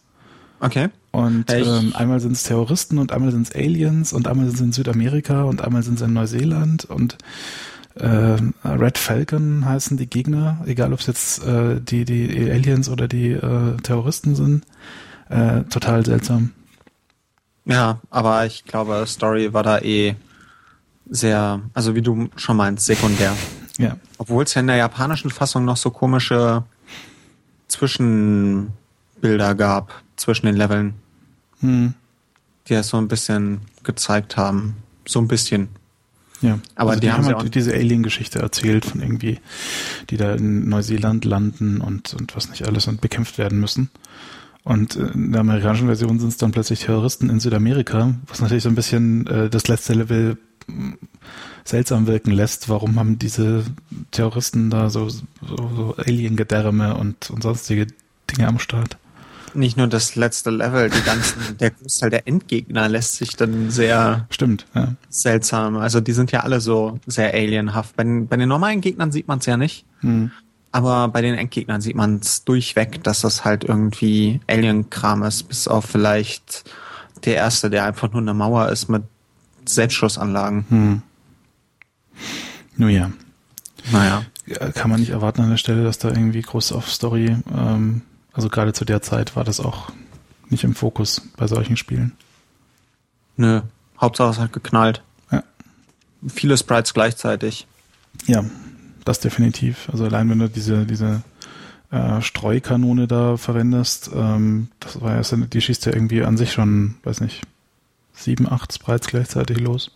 Okay. 0.61 0.89
Und 1.11 1.47
ähm, 1.49 1.93
einmal 1.97 2.21
sind 2.21 2.33
es 2.33 2.45
Terroristen 2.45 2.99
und 2.99 3.13
einmal 3.13 3.33
sind 3.33 3.49
es 3.49 3.55
Aliens 3.55 4.13
und 4.13 4.29
einmal 4.29 4.47
sind 4.47 4.57
sie 4.57 4.65
in 4.65 4.73
Südamerika 4.73 5.43
und 5.43 5.63
einmal 5.63 5.83
sind 5.83 5.99
sie 5.99 6.05
in 6.05 6.13
Neuseeland 6.13 6.85
und 6.85 7.17
äh, 7.97 8.37
Red 8.65 8.99
Falcon 8.99 9.65
heißen 9.65 9.97
die 9.97 10.07
Gegner, 10.07 10.59
egal 10.67 10.93
ob 10.93 11.01
es 11.01 11.07
jetzt 11.07 11.45
äh, 11.45 11.81
die, 11.81 12.05
die 12.05 12.51
Aliens 12.51 12.89
oder 12.89 13.09
die 13.09 13.33
äh, 13.33 13.77
Terroristen 13.83 14.37
sind. 14.37 14.65
Äh, 15.29 15.63
total 15.65 16.05
seltsam. 16.05 16.53
Ja, 17.65 18.01
aber 18.11 18.47
ich 18.47 18.65
glaube, 18.65 19.05
Story 19.07 19.53
war 19.53 19.63
da 19.63 19.79
eh 19.79 20.15
sehr, 21.09 21.61
also 21.75 21.95
wie 21.95 22.03
du 22.03 22.29
schon 22.37 22.57
meinst, 22.57 22.87
sekundär. 22.87 23.37
Ja. 23.79 23.97
Obwohl 24.19 24.45
es 24.45 24.55
ja 24.55 24.61
in 24.61 24.67
der 24.67 24.77
japanischen 24.77 25.31
Fassung 25.31 25.65
noch 25.65 25.77
so 25.77 25.91
komische 25.91 26.65
Zwischenbilder 27.69 29.55
gab 29.55 30.03
zwischen 30.21 30.47
den 30.47 30.57
Leveln. 30.57 30.95
Hm. 31.61 31.95
Die 32.69 32.75
das 32.75 32.89
so 32.89 32.99
ein 32.99 33.09
bisschen 33.09 33.63
gezeigt 33.83 34.37
haben. 34.37 34.77
So 35.07 35.21
ein 35.21 35.29
bisschen. 35.29 35.69
Ja, 36.43 36.59
aber 36.75 36.91
also 36.91 37.01
die, 37.01 37.07
die, 37.09 37.13
haben, 37.13 37.27
halt 37.27 37.55
diese 37.55 37.75
Alien-Geschichte 37.75 38.39
erzählt 38.39 38.87
von 38.87 39.03
irgendwie, 39.03 39.41
die 40.09 40.17
da 40.17 40.35
in 40.35 40.69
Neuseeland 40.69 41.27
landen 41.27 41.83
und, 41.83 42.15
und 42.15 42.35
was 42.35 42.49
nicht 42.49 42.67
alles 42.67 42.87
und 42.87 43.03
bekämpft 43.03 43.37
werden 43.37 43.61
müssen. 43.61 43.91
Und 44.63 44.97
in 44.97 45.33
der 45.33 45.43
amerikanischen 45.43 45.87
Version 45.87 46.19
sind 46.19 46.29
es 46.29 46.37
dann 46.37 46.53
plötzlich 46.53 46.81
Terroristen 46.81 47.29
in 47.29 47.41
Südamerika, 47.41 48.15
was 48.27 48.41
natürlich 48.41 48.63
so 48.63 48.69
ein 48.69 48.75
bisschen 48.75 49.27
äh, 49.27 49.51
das 49.51 49.69
letzte 49.69 49.95
Level 49.95 50.39
hm, 50.67 50.99
seltsam 51.65 52.07
wirken 52.07 52.31
lässt. 52.31 52.69
Warum 52.69 52.99
haben 52.99 53.19
diese 53.19 53.65
Terroristen 54.11 54.71
da 54.71 54.89
so, 54.89 55.09
so, 55.09 55.23
so 55.41 55.95
Alien-Gedärme 55.99 56.95
und, 56.95 57.31
und 57.31 57.43
sonstige 57.43 57.87
Dinge 58.31 58.49
am 58.49 58.59
Start? 58.59 58.97
Nicht 59.55 59.77
nur 59.77 59.87
das 59.87 60.17
letzte 60.17 60.51
Level, 60.51 60.91
die 60.91 61.03
ganzen, 61.03 61.57
der 61.61 61.71
Großteil 61.71 62.11
der 62.11 62.27
Endgegner 62.27 62.89
lässt 62.89 63.17
sich 63.17 63.37
dann 63.37 63.71
sehr 63.71 64.27
Stimmt, 64.31 64.67
ja. 64.75 64.95
seltsam. 65.09 65.77
Also 65.77 66.01
die 66.01 66.13
sind 66.13 66.33
ja 66.33 66.41
alle 66.41 66.61
so 66.61 66.99
sehr 67.07 67.33
alienhaft. 67.35 67.97
Bei 67.97 68.05
den, 68.05 68.29
bei 68.29 68.37
den 68.37 68.49
normalen 68.49 68.81
Gegnern 68.81 69.13
sieht 69.13 69.29
man 69.29 69.39
es 69.39 69.47
ja 69.47 69.57
nicht. 69.57 69.85
Hm. 70.01 70.31
Aber 70.73 71.09
bei 71.09 71.21
den 71.21 71.35
Endgegnern 71.35 71.81
sieht 71.81 71.97
man 71.97 72.17
es 72.19 72.45
durchweg, 72.45 73.03
dass 73.03 73.23
das 73.23 73.45
halt 73.45 73.65
irgendwie 73.65 74.41
Alien-Kram 74.47 75.25
ist, 75.25 75.45
bis 75.45 75.67
auf 75.67 75.85
vielleicht 75.85 76.65
der 77.25 77.35
erste, 77.35 77.71
der 77.71 77.85
einfach 77.85 78.13
nur 78.13 78.21
eine 78.21 78.35
Mauer 78.35 78.69
ist 78.69 78.89
mit 78.89 79.03
Selbstschussanlagen. 79.65 80.65
Hm. 80.69 81.03
Nun 82.77 82.91
ja. 82.91 83.11
Naja. 83.91 84.25
Kann 84.75 84.91
man 84.91 85.01
nicht 85.01 85.11
erwarten 85.11 85.43
an 85.43 85.51
der 85.51 85.59
Stelle, 85.59 85.85
dass 85.85 85.99
da 85.99 86.09
irgendwie 86.09 86.43
groß 86.43 86.73
auf 86.73 86.91
Story 86.91 87.37
ähm, 87.57 88.03
also 88.33 88.49
gerade 88.49 88.73
zu 88.73 88.85
der 88.85 89.03
Zeit 89.03 89.37
war 89.37 89.45
das 89.45 89.61
auch 89.61 89.91
nicht 90.49 90.65
im 90.65 90.75
Fokus 90.75 91.23
bei 91.37 91.47
solchen 91.47 91.77
Spielen. 91.77 92.13
Nö, 93.37 93.63
Hauptsache 94.01 94.31
es 94.31 94.39
hat 94.39 94.53
geknallt. 94.53 95.03
Ja. 95.31 95.43
Viele 96.27 96.57
Sprites 96.57 96.95
gleichzeitig. 96.95 97.67
Ja, 98.27 98.45
das 99.05 99.21
definitiv. 99.21 99.89
Also 99.91 100.05
allein 100.05 100.29
wenn 100.29 100.39
du 100.39 100.49
diese, 100.49 100.85
diese 100.85 101.23
äh, 101.91 102.21
Streukanone 102.21 103.07
da 103.07 103.37
verwendest, 103.37 104.11
ähm, 104.15 104.69
das 104.81 105.01
war 105.01 105.15
ja, 105.15 105.23
die 105.23 105.61
schießt 105.61 105.87
ja 105.87 105.93
irgendwie 105.95 106.23
an 106.23 106.37
sich 106.37 106.53
schon, 106.53 106.97
weiß 107.05 107.21
nicht, 107.21 107.43
sieben, 108.13 108.51
acht 108.51 108.73
Sprites 108.73 109.09
gleichzeitig 109.09 109.59
los. 109.59 109.91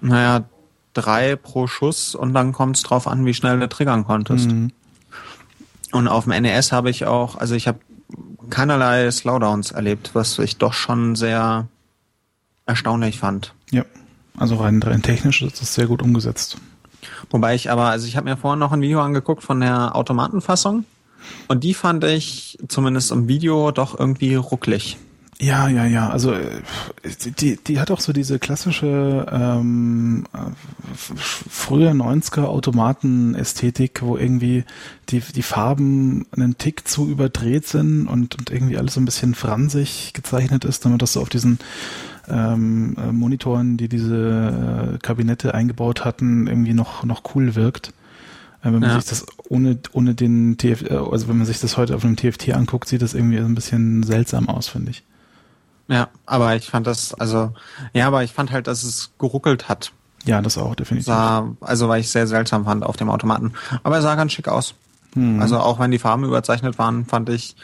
Naja, 0.00 0.44
drei 0.92 1.36
pro 1.36 1.66
Schuss 1.66 2.14
und 2.14 2.34
dann 2.34 2.52
kommt 2.52 2.76
es 2.76 2.82
drauf 2.82 3.06
an, 3.06 3.24
wie 3.26 3.34
schnell 3.34 3.58
du 3.58 3.68
triggern 3.68 4.04
konntest. 4.04 4.50
Mhm. 4.50 4.72
Und 5.92 6.08
auf 6.08 6.24
dem 6.24 6.42
NES 6.42 6.72
habe 6.72 6.90
ich 6.90 7.06
auch, 7.06 7.36
also 7.36 7.54
ich 7.54 7.68
habe 7.68 7.78
keinerlei 8.50 9.10
Slowdowns 9.10 9.72
erlebt, 9.72 10.10
was 10.14 10.38
ich 10.38 10.56
doch 10.56 10.72
schon 10.72 11.16
sehr 11.16 11.68
erstaunlich 12.66 13.18
fand. 13.18 13.54
Ja, 13.70 13.84
also 14.36 14.56
rein, 14.56 14.82
rein 14.82 15.02
technisch 15.02 15.42
ist 15.42 15.60
das 15.60 15.74
sehr 15.74 15.86
gut 15.86 16.02
umgesetzt. 16.02 16.58
Wobei 17.30 17.54
ich 17.54 17.70
aber, 17.70 17.86
also 17.86 18.06
ich 18.06 18.16
habe 18.16 18.28
mir 18.28 18.36
vorhin 18.36 18.58
noch 18.58 18.72
ein 18.72 18.80
Video 18.80 19.00
angeguckt 19.00 19.42
von 19.42 19.60
der 19.60 19.94
Automatenfassung 19.94 20.84
und 21.48 21.64
die 21.64 21.74
fand 21.74 22.04
ich 22.04 22.58
zumindest 22.68 23.12
im 23.12 23.28
Video 23.28 23.70
doch 23.70 23.98
irgendwie 23.98 24.34
rucklig. 24.34 24.96
Ja, 25.38 25.68
ja, 25.68 25.84
ja. 25.84 26.08
Also 26.08 26.32
äh, 26.32 26.62
die, 27.38 27.56
die 27.56 27.78
hat 27.78 27.90
auch 27.90 28.00
so 28.00 28.12
diese 28.12 28.38
klassische 28.38 29.26
ähm, 29.30 30.24
früher 30.94 31.90
90er 31.90 32.44
Automaten-Ästhetik, 32.44 34.00
wo 34.02 34.16
irgendwie 34.16 34.64
die, 35.10 35.20
die 35.20 35.42
Farben 35.42 36.26
einen 36.32 36.56
Tick 36.56 36.88
zu 36.88 37.06
überdreht 37.08 37.66
sind 37.66 38.06
und, 38.06 38.38
und 38.38 38.50
irgendwie 38.50 38.78
alles 38.78 38.94
so 38.94 39.00
ein 39.00 39.04
bisschen 39.04 39.34
fransig 39.34 40.12
gezeichnet 40.14 40.64
ist, 40.64 40.86
damit 40.86 41.02
das 41.02 41.12
so 41.12 41.20
auf 41.20 41.28
diesen 41.28 41.58
ähm, 42.28 42.96
äh, 42.98 43.12
Monitoren, 43.12 43.76
die 43.76 43.88
diese 43.88 44.94
äh, 44.94 44.98
Kabinette 45.02 45.54
eingebaut 45.54 46.04
hatten, 46.04 46.46
irgendwie 46.46 46.74
noch, 46.74 47.04
noch 47.04 47.34
cool 47.34 47.54
wirkt. 47.54 47.88
Äh, 48.62 48.72
wenn 48.72 48.80
man 48.80 48.90
ja. 48.90 49.00
sich 49.00 49.10
das 49.10 49.26
ohne, 49.50 49.78
ohne 49.92 50.14
den 50.14 50.56
TF, 50.56 50.90
äh, 50.90 50.94
also 50.94 51.28
wenn 51.28 51.36
man 51.36 51.46
sich 51.46 51.60
das 51.60 51.76
heute 51.76 51.94
auf 51.94 52.06
einem 52.06 52.16
TFT 52.16 52.54
anguckt, 52.54 52.88
sieht 52.88 53.02
das 53.02 53.12
irgendwie 53.12 53.38
ein 53.38 53.54
bisschen 53.54 54.02
seltsam 54.02 54.48
aus, 54.48 54.68
finde 54.68 54.92
ich. 54.92 55.04
Ja, 55.88 56.08
aber 56.24 56.56
ich 56.56 56.66
fand 56.66 56.86
das, 56.86 57.14
also, 57.14 57.52
ja, 57.92 58.06
aber 58.06 58.24
ich 58.24 58.32
fand 58.32 58.50
halt, 58.50 58.66
dass 58.66 58.82
es 58.82 59.12
geruckelt 59.18 59.68
hat. 59.68 59.92
Ja, 60.24 60.42
das 60.42 60.58
auch, 60.58 60.74
definitiv. 60.74 61.06
Sah, 61.06 61.48
also, 61.60 61.88
weil 61.88 62.00
ich 62.00 62.10
sehr 62.10 62.26
seltsam 62.26 62.64
fand 62.64 62.84
auf 62.84 62.96
dem 62.96 63.08
Automaten. 63.08 63.52
Aber 63.84 63.96
er 63.96 64.02
sah 64.02 64.16
ganz 64.16 64.32
schick 64.32 64.48
aus. 64.48 64.74
Hm. 65.14 65.40
Also, 65.40 65.58
auch 65.58 65.78
wenn 65.78 65.92
die 65.92 66.00
Farben 66.00 66.24
überzeichnet 66.24 66.78
waren, 66.78 67.06
fand 67.06 67.28
ich, 67.28 67.54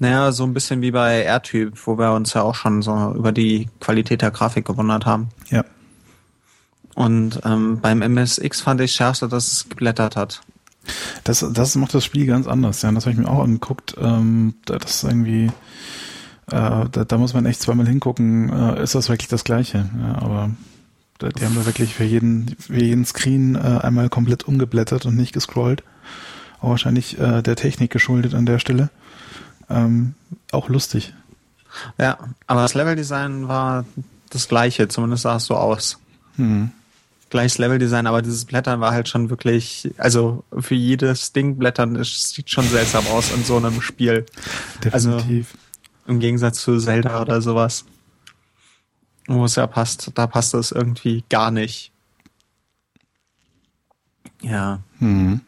naja, 0.00 0.32
so 0.32 0.44
ein 0.44 0.54
bisschen 0.54 0.80
wie 0.80 0.90
bei 0.90 1.22
AirTyp, 1.22 1.74
wo 1.86 1.98
wir 1.98 2.12
uns 2.12 2.34
ja 2.34 2.42
auch 2.42 2.54
schon 2.54 2.82
so 2.82 3.12
über 3.14 3.32
die 3.32 3.68
Qualität 3.80 4.22
der 4.22 4.32
Grafik 4.32 4.64
gewundert 4.66 5.06
haben. 5.06 5.28
Ja. 5.50 5.64
Und 6.94 7.40
ähm, 7.44 7.80
beim 7.80 8.02
MSX 8.02 8.62
fand 8.62 8.80
ich 8.80 8.92
schärfster, 8.92 9.28
dass 9.28 9.52
es 9.52 9.68
geblättert 9.68 10.16
hat. 10.16 10.40
Das, 11.24 11.44
das 11.52 11.76
macht 11.76 11.94
das 11.94 12.04
Spiel 12.04 12.26
ganz 12.26 12.46
anders, 12.46 12.82
ja. 12.82 12.90
Das 12.90 13.04
habe 13.04 13.12
ich 13.12 13.18
mir 13.18 13.28
auch 13.28 13.44
angeguckt. 13.44 13.94
Ähm, 14.00 14.54
das 14.64 14.86
ist 14.86 15.04
irgendwie 15.04 15.52
da, 16.50 17.04
da, 17.04 17.18
muss 17.18 17.34
man 17.34 17.46
echt 17.46 17.60
zweimal 17.60 17.86
hingucken, 17.86 18.50
äh, 18.50 18.82
ist 18.82 18.94
das 18.94 19.08
wirklich 19.08 19.28
das 19.28 19.44
Gleiche. 19.44 19.88
Ja, 20.00 20.22
aber 20.22 20.50
die 21.20 21.44
haben 21.44 21.54
da 21.54 21.66
wirklich 21.66 21.94
für 21.94 22.04
jeden, 22.04 22.56
für 22.58 22.82
jeden 22.82 23.04
Screen 23.04 23.54
äh, 23.54 23.58
einmal 23.82 24.08
komplett 24.08 24.44
umgeblättert 24.44 25.06
und 25.06 25.16
nicht 25.16 25.32
gescrollt. 25.32 25.82
Auch 26.60 26.70
wahrscheinlich 26.70 27.18
äh, 27.18 27.42
der 27.42 27.56
Technik 27.56 27.90
geschuldet 27.90 28.34
an 28.34 28.46
der 28.46 28.58
Stelle. 28.58 28.90
Ähm, 29.68 30.14
auch 30.52 30.68
lustig. 30.68 31.14
Ja, 31.98 32.18
aber 32.46 32.62
das 32.62 32.74
Leveldesign 32.74 33.48
war 33.48 33.84
das 34.30 34.48
gleiche, 34.48 34.88
zumindest 34.88 35.22
sah 35.22 35.36
es 35.36 35.46
so 35.46 35.56
aus. 35.56 35.98
Hm. 36.36 36.70
Gleiches 37.28 37.58
Leveldesign, 37.58 38.08
aber 38.08 38.22
dieses 38.22 38.44
Blättern 38.44 38.80
war 38.80 38.90
halt 38.92 39.08
schon 39.08 39.30
wirklich, 39.30 39.92
also 39.98 40.42
für 40.58 40.74
jedes 40.74 41.32
Ding 41.32 41.56
Blättern, 41.58 41.94
es 41.94 42.30
sieht 42.30 42.50
schon 42.50 42.64
seltsam 42.64 43.06
aus 43.06 43.30
in 43.32 43.44
so 43.44 43.56
einem 43.56 43.80
Spiel. 43.80 44.26
Definitiv. 44.82 44.94
Also, 44.94 45.20
im 46.10 46.20
Gegensatz 46.20 46.60
zu 46.60 46.78
Zelda 46.78 47.22
oder 47.22 47.40
sowas. 47.40 47.84
Wo 49.26 49.44
es 49.44 49.54
ja 49.54 49.66
passt, 49.66 50.10
da 50.16 50.26
passt 50.26 50.54
es 50.54 50.72
irgendwie 50.72 51.24
gar 51.28 51.50
nicht. 51.50 51.92
Ja. 54.42 54.80
Hm. 54.98 55.40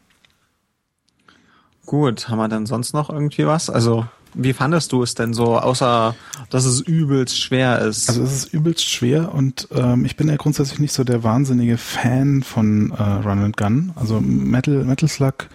Gut, 1.85 2.29
haben 2.29 2.37
wir 2.37 2.47
denn 2.47 2.65
sonst 2.65 2.93
noch 2.93 3.09
irgendwie 3.09 3.45
was? 3.45 3.69
Also, 3.69 4.05
wie 4.35 4.53
fandest 4.53 4.91
du 4.93 5.03
es 5.03 5.15
denn 5.15 5.33
so, 5.33 5.57
außer 5.57 6.15
dass 6.49 6.65
es 6.65 6.79
übelst 6.81 7.37
schwer 7.37 7.79
ist? 7.79 8.09
Also 8.09 8.23
es 8.23 8.31
ist 8.31 8.53
übelst 8.53 8.89
schwer 8.89 9.33
und 9.33 9.67
ähm, 9.75 10.05
ich 10.05 10.15
bin 10.15 10.29
ja 10.29 10.37
grundsätzlich 10.37 10.79
nicht 10.79 10.93
so 10.93 11.03
der 11.03 11.23
wahnsinnige 11.23 11.77
Fan 11.77 12.41
von 12.41 12.91
äh, 12.91 13.03
Run 13.03 13.39
and 13.39 13.57
Gun. 13.57 13.91
Also 13.95 14.21
Metal, 14.21 14.85
Metal 14.85 15.09
Slug 15.09 15.49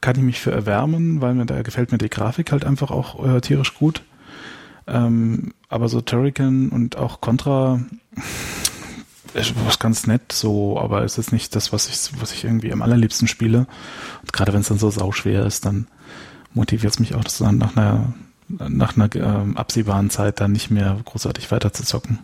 kann 0.00 0.16
ich 0.16 0.22
mich 0.22 0.40
für 0.40 0.52
erwärmen, 0.52 1.20
weil 1.20 1.34
mir 1.34 1.46
da 1.46 1.62
gefällt 1.62 1.90
mir 1.90 1.98
die 1.98 2.10
Grafik 2.10 2.52
halt 2.52 2.64
einfach 2.64 2.90
auch 2.90 3.24
äh, 3.26 3.40
tierisch 3.40 3.74
gut. 3.74 4.02
Ähm, 4.86 5.52
aber 5.68 5.88
so 5.88 6.00
Turrican 6.00 6.68
und 6.68 6.96
auch 6.96 7.20
Contra 7.20 7.80
ist 9.34 9.54
ganz 9.80 10.06
nett 10.06 10.32
so, 10.32 10.78
aber 10.78 11.04
es 11.04 11.18
ist 11.18 11.32
nicht 11.32 11.56
das, 11.56 11.72
was 11.72 11.88
ich, 11.88 12.20
was 12.20 12.32
ich 12.32 12.44
irgendwie 12.44 12.72
am 12.72 12.82
allerliebsten 12.82 13.28
spiele. 13.28 13.66
Und 14.20 14.32
gerade 14.32 14.52
wenn 14.52 14.60
es 14.60 14.68
dann 14.68 14.78
so 14.78 14.90
sauschwer 14.90 15.46
ist, 15.46 15.64
dann 15.64 15.86
motiviert 16.52 16.92
es 16.92 16.98
mich 16.98 17.14
auch, 17.14 17.24
das 17.24 17.38
dann 17.38 17.58
nach 17.58 17.76
einer, 17.76 18.12
nach 18.48 18.96
einer 18.96 19.14
äh, 19.14 19.54
absehbaren 19.56 20.10
Zeit 20.10 20.40
dann 20.40 20.52
nicht 20.52 20.70
mehr 20.70 20.98
großartig 21.04 21.50
weiter 21.50 21.72
zu 21.72 21.84
zocken. 21.84 22.18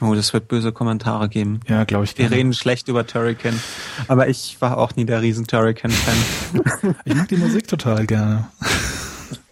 Oh, 0.00 0.16
das 0.16 0.32
wird 0.32 0.48
böse 0.48 0.72
Kommentare 0.72 1.28
geben. 1.28 1.60
Ja, 1.68 1.84
glaube 1.84 2.04
ich. 2.04 2.18
Wir 2.18 2.24
gerne. 2.24 2.36
reden 2.36 2.52
schlecht 2.54 2.88
über 2.88 3.06
Turrican, 3.06 3.54
aber 4.08 4.28
ich 4.28 4.56
war 4.60 4.76
auch 4.78 4.96
nie 4.96 5.04
der 5.04 5.22
riesen 5.22 5.46
Turrican-Fan. 5.46 6.64
ich 7.04 7.14
mag 7.14 7.28
die 7.28 7.36
Musik 7.36 7.68
total 7.68 8.04
gerne. 8.06 8.48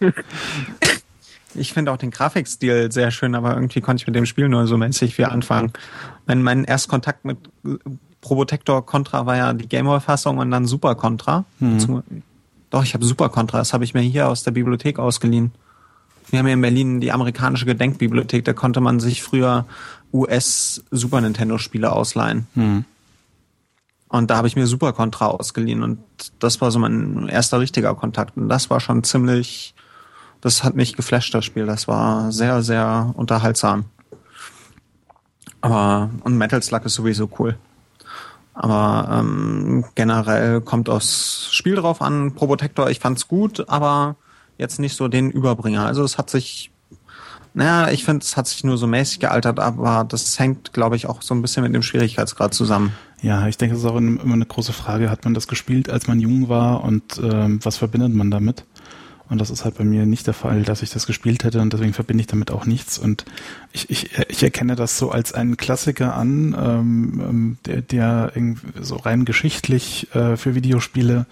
Ich 1.55 1.73
finde 1.73 1.91
auch 1.91 1.97
den 1.97 2.11
Grafikstil 2.11 2.91
sehr 2.91 3.11
schön, 3.11 3.35
aber 3.35 3.53
irgendwie 3.53 3.81
konnte 3.81 4.01
ich 4.01 4.07
mit 4.07 4.15
dem 4.15 4.25
Spiel 4.25 4.49
nur 4.49 4.67
so 4.67 4.77
mäßig 4.77 5.15
viel 5.15 5.25
anfangen. 5.25 5.73
Mein, 6.25 6.41
mein 6.41 6.63
Erstkontakt 6.63 7.25
mit 7.25 7.37
Probotector 8.21 8.85
Contra 8.85 9.25
war 9.25 9.35
ja 9.35 9.53
die 9.53 9.67
Gameboy-Fassung 9.67 10.37
und 10.37 10.51
dann 10.51 10.65
Super 10.65 10.95
Contra. 10.95 11.45
Mhm. 11.59 12.03
Doch, 12.69 12.83
ich 12.83 12.93
habe 12.93 13.03
Super 13.03 13.29
Contra, 13.29 13.57
das 13.57 13.73
habe 13.73 13.83
ich 13.83 13.93
mir 13.93 14.01
hier 14.01 14.29
aus 14.29 14.43
der 14.43 14.51
Bibliothek 14.51 14.97
ausgeliehen. 14.99 15.51
wir 16.29 16.39
haben 16.39 16.47
ja 16.47 16.53
in 16.53 16.61
Berlin 16.61 17.01
die 17.01 17.11
amerikanische 17.11 17.65
Gedenkbibliothek, 17.65 18.45
da 18.45 18.53
konnte 18.53 18.79
man 18.79 18.99
sich 18.99 19.21
früher 19.21 19.65
US 20.13 20.83
Super 20.91 21.19
Nintendo 21.21 21.57
Spiele 21.57 21.91
ausleihen. 21.91 22.47
Mhm. 22.55 22.85
Und 24.07 24.29
da 24.29 24.37
habe 24.37 24.47
ich 24.47 24.55
mir 24.55 24.67
Super 24.67 24.93
Contra 24.93 25.27
ausgeliehen 25.27 25.83
und 25.83 25.99
das 26.39 26.61
war 26.61 26.69
so 26.69 26.79
mein 26.79 27.29
erster 27.29 27.59
richtiger 27.59 27.95
Kontakt 27.95 28.37
und 28.37 28.49
das 28.49 28.69
war 28.69 28.79
schon 28.79 29.03
ziemlich, 29.03 29.73
das 30.41 30.63
hat 30.63 30.75
mich 30.75 30.95
geflasht, 30.95 31.33
das 31.33 31.45
Spiel. 31.45 31.65
Das 31.65 31.87
war 31.87 32.31
sehr, 32.31 32.63
sehr 32.63 33.13
unterhaltsam. 33.15 33.85
Aber, 35.61 36.09
und 36.23 36.37
Metal 36.37 36.61
Slug 36.61 36.85
ist 36.85 36.95
sowieso 36.95 37.29
cool. 37.39 37.57
Aber 38.53 39.07
ähm, 39.19 39.85
generell 39.95 40.61
kommt 40.61 40.89
aufs 40.89 41.49
Spiel 41.51 41.75
drauf 41.75 42.01
an. 42.01 42.33
Probotector, 42.33 42.89
ich 42.89 42.99
fand's 42.99 43.27
gut, 43.27 43.69
aber 43.69 44.15
jetzt 44.57 44.79
nicht 44.79 44.95
so 44.95 45.07
den 45.07 45.31
Überbringer. 45.31 45.85
Also 45.85 46.03
es 46.03 46.17
hat 46.17 46.29
sich, 46.29 46.71
naja, 47.53 47.91
ich 47.91 48.03
finde, 48.03 48.23
es 48.23 48.35
hat 48.35 48.47
sich 48.47 48.63
nur 48.63 48.77
so 48.77 48.87
mäßig 48.87 49.19
gealtert, 49.19 49.59
aber 49.59 50.03
das 50.03 50.37
hängt, 50.39 50.73
glaube 50.73 50.95
ich, 50.95 51.05
auch 51.07 51.21
so 51.21 51.33
ein 51.33 51.41
bisschen 51.41 51.63
mit 51.63 51.73
dem 51.73 51.83
Schwierigkeitsgrad 51.83 52.53
zusammen. 52.53 52.91
Ja, 53.21 53.47
ich 53.47 53.57
denke, 53.57 53.75
es 53.75 53.83
ist 53.83 53.89
auch 53.89 53.97
immer 53.97 54.33
eine 54.33 54.45
große 54.45 54.73
Frage. 54.73 55.11
Hat 55.11 55.23
man 55.23 55.35
das 55.35 55.47
gespielt, 55.47 55.89
als 55.89 56.07
man 56.07 56.19
jung 56.19 56.49
war 56.49 56.83
und 56.83 57.19
ähm, 57.23 57.59
was 57.63 57.77
verbindet 57.77 58.13
man 58.13 58.31
damit? 58.31 58.65
Und 59.31 59.39
das 59.39 59.49
ist 59.49 59.63
halt 59.63 59.77
bei 59.77 59.85
mir 59.85 60.05
nicht 60.05 60.27
der 60.27 60.33
Fall, 60.33 60.63
dass 60.63 60.81
ich 60.81 60.89
das 60.89 61.07
gespielt 61.07 61.45
hätte 61.45 61.61
und 61.61 61.71
deswegen 61.71 61.93
verbinde 61.93 62.19
ich 62.19 62.27
damit 62.27 62.51
auch 62.51 62.65
nichts. 62.65 62.97
Und 62.97 63.23
ich, 63.71 63.89
ich, 63.89 64.09
ich 64.27 64.43
erkenne 64.43 64.75
das 64.75 64.97
so 64.97 65.09
als 65.09 65.33
einen 65.33 65.55
Klassiker 65.55 66.15
an, 66.17 66.53
ähm, 66.59 67.21
ähm 67.25 67.57
der, 67.65 67.81
der 67.81 68.31
irgendwie 68.35 68.67
so 68.81 68.97
rein 68.97 69.23
geschichtlich 69.23 70.13
äh, 70.13 70.35
für 70.35 70.53
Videospiele 70.53 71.27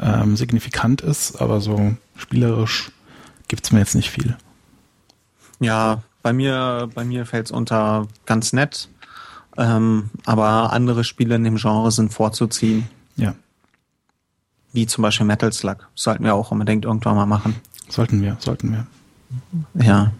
ähm, 0.00 0.34
signifikant 0.34 1.02
ist, 1.02 1.40
aber 1.40 1.60
so 1.60 1.94
spielerisch 2.16 2.90
gibt's 3.46 3.70
mir 3.70 3.78
jetzt 3.78 3.94
nicht 3.94 4.10
viel. 4.10 4.36
Ja, 5.60 6.02
bei 6.22 6.32
mir, 6.32 6.90
bei 6.96 7.04
mir 7.04 7.26
fällt's 7.26 7.52
unter 7.52 8.08
ganz 8.26 8.52
nett. 8.52 8.88
Ähm, 9.56 10.10
aber 10.24 10.72
andere 10.72 11.04
Spiele 11.04 11.36
in 11.36 11.44
dem 11.44 11.58
Genre 11.58 11.92
sind 11.92 12.12
vorzuziehen. 12.12 12.88
Ja. 13.14 13.36
Wie 14.72 14.86
zum 14.86 15.02
Beispiel 15.02 15.26
Metal 15.26 15.52
Slug. 15.52 15.88
Sollten 15.94 16.24
wir 16.24 16.34
auch 16.34 16.50
unbedingt 16.50 16.84
irgendwann 16.84 17.16
mal 17.16 17.26
machen. 17.26 17.56
Sollten 17.88 18.22
wir, 18.22 18.36
sollten 18.38 18.72
wir. 18.72 19.84
Ja. 19.84 20.12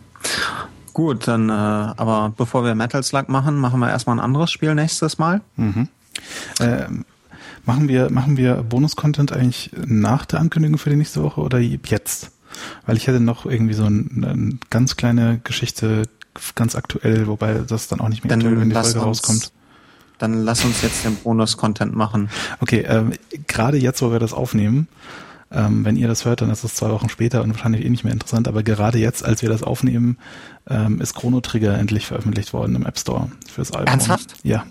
Gut, 0.93 1.29
dann, 1.29 1.49
äh, 1.49 1.53
aber 1.53 2.33
bevor 2.37 2.65
wir 2.65 2.75
Metal 2.75 3.03
Slug 3.03 3.29
machen, 3.29 3.57
machen 3.57 3.81
wir 3.81 3.89
erstmal 3.89 4.17
ein 4.17 4.21
anderes 4.21 4.51
Spiel 4.51 4.75
nächstes 4.75 5.19
Mal. 5.19 5.41
Mhm. 5.57 5.89
Ähm, 6.59 7.05
machen 7.65 7.89
wir, 7.89 8.11
machen 8.11 8.37
wir 8.37 8.57
Bonus-Content 8.57 9.33
eigentlich 9.33 9.71
nach 9.87 10.27
der 10.27 10.41
Ankündigung 10.41 10.79
für 10.79 10.91
die 10.91 10.97
nächste 10.97 11.23
Woche 11.23 11.41
oder 11.41 11.59
jetzt? 11.59 12.33
Weil 12.87 12.97
ich 12.97 13.07
hätte 13.07 13.21
noch 13.21 13.47
irgendwie 13.47 13.75
so 13.75 13.85
ein, 13.85 14.25
eine 14.25 14.59
ganz 14.71 14.97
kleine 14.97 15.41
Geschichte, 15.45 16.09
ganz 16.57 16.75
aktuell, 16.75 17.29
wobei 17.29 17.55
das 17.55 17.87
dann 17.89 18.01
auch 18.01 18.09
nicht 18.09 18.25
mehr 18.25 18.31
dann 18.31 18.41
aktuell, 18.41 18.61
wenn 18.61 18.71
die 18.71 18.75
Folge 18.75 18.99
rauskommt. 18.99 19.53
Dann 20.21 20.45
lass 20.45 20.65
uns 20.65 20.83
jetzt 20.83 21.05
den 21.05 21.17
Bonus-Content 21.17 21.97
machen. 21.97 22.29
Okay, 22.61 22.85
ähm, 22.87 23.15
gerade 23.47 23.79
jetzt, 23.79 24.03
wo 24.03 24.13
wir 24.13 24.19
das 24.19 24.35
aufnehmen, 24.35 24.87
ähm, 25.51 25.85
wenn 25.85 25.97
ihr 25.97 26.09
das 26.09 26.27
hört, 26.27 26.43
dann 26.43 26.51
ist 26.51 26.63
es 26.63 26.75
zwei 26.75 26.91
Wochen 26.91 27.09
später 27.09 27.43
und 27.43 27.51
wahrscheinlich 27.51 27.85
eh 27.85 27.89
nicht 27.89 28.05
mehr 28.05 28.13
interessant, 28.13 28.47
aber 28.47 28.63
gerade 28.63 28.99
jetzt, 28.99 29.25
als 29.25 29.43
wir 29.43 29.49
das 29.49 29.63
aufnehmen, 29.63 30.19
ähm, 30.69 31.01
ist 31.01 31.15
Chrono 31.15 31.41
Trigger 31.41 31.77
endlich 31.79 32.07
veröffentlicht 32.07 32.53
worden 32.53 32.77
im 32.77 32.87
App 32.87 32.99
Store 32.99 33.31
fürs 33.51 33.73
Album. 33.73 33.89
Ernsthaft? 33.89 34.35
Ja. 34.43 34.67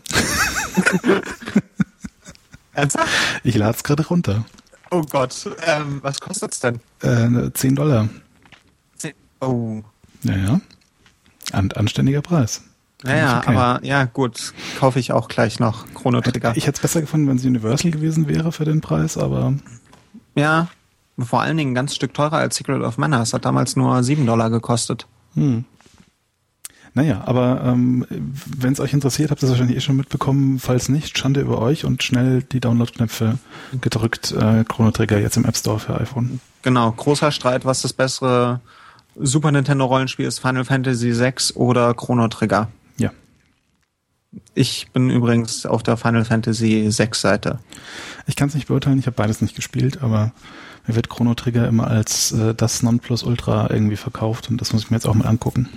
Ernsthaft? 2.73 3.09
Ich 3.43 3.55
lade 3.55 3.75
es 3.75 3.83
gerade 3.83 4.05
runter. 4.07 4.45
Oh 4.91 5.01
Gott, 5.01 5.49
ähm, 5.65 5.99
was 6.03 6.21
kostet's 6.21 6.59
denn? 6.59 6.79
Äh, 7.01 7.51
10 7.51 7.75
Dollar. 7.75 8.07
10, 8.97 9.13
oh. 9.41 9.81
Naja. 10.21 10.61
An, 11.51 11.71
anständiger 11.71 12.21
Preis. 12.21 12.61
Naja, 13.03 13.39
okay. 13.39 13.55
aber 13.55 13.85
ja, 13.85 14.05
gut, 14.05 14.53
kaufe 14.77 14.99
ich 14.99 15.13
auch 15.13 15.29
gleich 15.29 15.59
noch 15.59 15.85
Chrono 15.93 16.19
Trigger. 16.19 16.53
Ich 16.55 16.67
hätte 16.67 16.75
es 16.75 16.81
besser 16.81 17.01
gefunden, 17.01 17.27
wenn 17.27 17.37
es 17.37 17.45
Universal 17.45 17.91
gewesen 17.91 18.27
wäre 18.27 18.51
für 18.51 18.65
den 18.65 18.81
Preis, 18.81 19.17
aber. 19.17 19.53
Ja, 20.35 20.67
vor 21.17 21.41
allen 21.41 21.57
Dingen 21.57 21.71
ein 21.71 21.75
ganz 21.75 21.95
Stück 21.95 22.13
teurer 22.13 22.37
als 22.37 22.57
Secret 22.57 22.81
of 22.81 22.97
Mana. 22.97 23.21
Es 23.21 23.33
hat 23.33 23.45
damals 23.45 23.75
nur 23.75 24.03
7 24.03 24.25
Dollar 24.25 24.49
gekostet. 24.49 25.07
Hm. 25.35 25.63
Naja, 26.93 27.21
aber 27.25 27.61
ähm, 27.65 28.05
wenn 28.09 28.73
es 28.73 28.79
euch 28.79 28.93
interessiert, 28.93 29.31
habt 29.31 29.41
ihr 29.41 29.45
es 29.45 29.51
wahrscheinlich 29.51 29.77
eh 29.77 29.81
schon 29.81 29.95
mitbekommen. 29.95 30.59
Falls 30.59 30.89
nicht, 30.89 31.17
Schande 31.17 31.39
über 31.39 31.61
euch 31.61 31.85
und 31.85 32.03
schnell 32.03 32.41
die 32.41 32.59
Download-Knöpfe 32.59 33.37
gedrückt. 33.79 34.31
Äh, 34.31 34.63
Chrono 34.65 34.91
Trigger 34.91 35.19
jetzt 35.19 35.37
im 35.37 35.45
App 35.45 35.55
Store 35.55 35.79
für 35.79 35.99
iPhone. 35.99 36.39
Genau, 36.63 36.91
großer 36.91 37.31
Streit, 37.31 37.63
was 37.63 37.83
das 37.83 37.93
bessere 37.93 38.59
Super 39.15 39.51
Nintendo 39.51 39.85
Rollenspiel 39.85 40.25
ist, 40.25 40.39
Final 40.39 40.65
Fantasy 40.65 41.17
VI 41.17 41.53
oder 41.55 41.93
Chrono 41.93 42.27
Trigger. 42.27 42.69
Ich 44.53 44.87
bin 44.93 45.09
übrigens 45.09 45.65
auf 45.65 45.83
der 45.83 45.97
Final 45.97 46.25
Fantasy 46.25 46.89
VI 46.95 47.09
Seite. 47.13 47.59
Ich 48.27 48.35
kann 48.35 48.49
es 48.49 48.55
nicht 48.55 48.67
beurteilen, 48.67 48.99
ich 48.99 49.07
habe 49.07 49.15
beides 49.15 49.41
nicht 49.41 49.55
gespielt, 49.55 50.01
aber 50.01 50.31
mir 50.85 50.95
wird 50.95 51.09
Chrono 51.09 51.33
Trigger 51.33 51.67
immer 51.67 51.87
als 51.87 52.31
äh, 52.31 52.53
das 52.53 52.83
Nonplusultra 52.83 53.69
irgendwie 53.69 53.95
verkauft 53.95 54.49
und 54.49 54.61
das 54.61 54.73
muss 54.73 54.83
ich 54.83 54.91
mir 54.91 54.97
jetzt 54.97 55.07
auch 55.07 55.15
mal 55.15 55.27
angucken. 55.27 55.67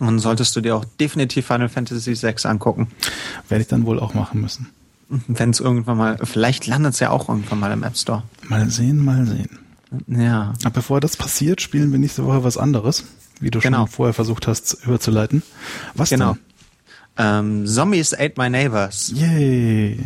Und 0.00 0.20
solltest 0.20 0.54
du 0.54 0.60
dir 0.60 0.76
auch 0.76 0.84
definitiv 1.00 1.46
Final 1.46 1.68
Fantasy 1.68 2.14
VI 2.20 2.34
angucken. 2.44 2.88
Werde 3.48 3.62
ich 3.62 3.68
dann 3.68 3.84
wohl 3.84 3.98
auch 3.98 4.14
machen 4.14 4.40
müssen. 4.40 4.68
Wenn 5.08 5.50
es 5.50 5.58
irgendwann 5.58 5.96
mal, 5.96 6.18
vielleicht 6.22 6.66
landet 6.66 6.94
es 6.94 7.00
ja 7.00 7.10
auch 7.10 7.28
irgendwann 7.28 7.58
mal 7.58 7.72
im 7.72 7.82
App 7.82 7.96
Store. 7.96 8.22
Mal 8.48 8.70
sehen, 8.70 9.04
mal 9.04 9.26
sehen. 9.26 9.58
Ja. 10.06 10.52
Aber 10.64 10.74
bevor 10.74 11.00
das 11.00 11.16
passiert, 11.16 11.62
spielen 11.62 11.90
wir 11.90 11.98
nächste 11.98 12.24
Woche 12.24 12.44
was 12.44 12.58
anderes, 12.58 13.04
wie 13.40 13.50
du 13.50 13.58
genau. 13.58 13.78
schon 13.78 13.88
vorher 13.88 14.14
versucht 14.14 14.46
hast 14.46 14.84
überzuleiten. 14.84 15.42
Was 15.94 16.10
genau. 16.10 16.34
denn? 16.34 16.47
Ähm, 17.18 17.66
Zombies 17.66 18.14
Ate 18.14 18.34
My 18.38 18.48
Neighbors. 18.48 19.12
Yay. 19.14 19.98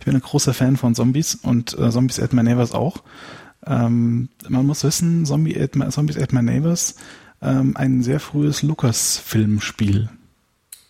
Ich 0.00 0.04
bin 0.04 0.14
ein 0.16 0.20
großer 0.20 0.52
Fan 0.52 0.76
von 0.76 0.94
Zombies 0.94 1.36
und 1.36 1.78
äh, 1.78 1.90
Zombies 1.90 2.18
Ate 2.18 2.34
My 2.34 2.42
Neighbors 2.42 2.72
auch. 2.72 2.96
Ähm, 3.66 4.28
man 4.48 4.66
muss 4.66 4.82
wissen, 4.82 5.24
Zombie 5.24 5.60
Ate 5.60 5.78
My, 5.78 5.88
Zombies 5.90 6.18
Ate 6.18 6.34
My 6.34 6.42
Neighbors, 6.42 6.96
ähm, 7.40 7.76
ein 7.76 8.02
sehr 8.02 8.18
frühes 8.18 8.62
Lucas-Filmspiel. 8.62 10.08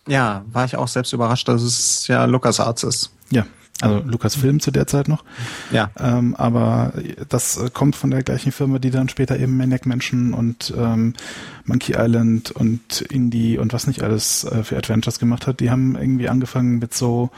Ja, 0.06 0.44
war 0.50 0.64
ich 0.64 0.76
auch 0.76 0.88
selbst 0.88 1.12
überrascht, 1.12 1.46
dass 1.48 1.62
es 1.62 2.06
ja 2.06 2.24
Lucas 2.24 2.58
Arts 2.58 2.82
ist. 2.82 3.10
Ja, 3.30 3.46
also 3.80 4.02
Lucasfilm 4.06 4.60
zu 4.60 4.70
der 4.70 4.86
Zeit 4.86 5.08
noch. 5.08 5.24
Ja. 5.70 5.90
Ähm, 5.98 6.34
aber 6.36 6.92
das 7.28 7.60
kommt 7.72 7.96
von 7.96 8.10
der 8.10 8.22
gleichen 8.22 8.52
Firma, 8.52 8.78
die 8.78 8.90
dann 8.90 9.08
später 9.08 9.38
eben 9.38 9.56
Maniac 9.56 9.86
Mansion 9.86 10.34
und 10.34 10.72
ähm, 10.76 11.14
Monkey 11.64 11.94
Island 11.96 12.50
und 12.50 13.00
Indie 13.02 13.58
und 13.58 13.72
was 13.72 13.86
nicht 13.86 14.02
alles 14.02 14.44
äh, 14.44 14.62
für 14.64 14.76
Adventures 14.76 15.18
gemacht 15.18 15.46
hat. 15.46 15.60
Die 15.60 15.70
haben 15.70 15.96
irgendwie 15.96 16.28
angefangen 16.28 16.78
mit 16.78 16.94
so, 16.94 17.30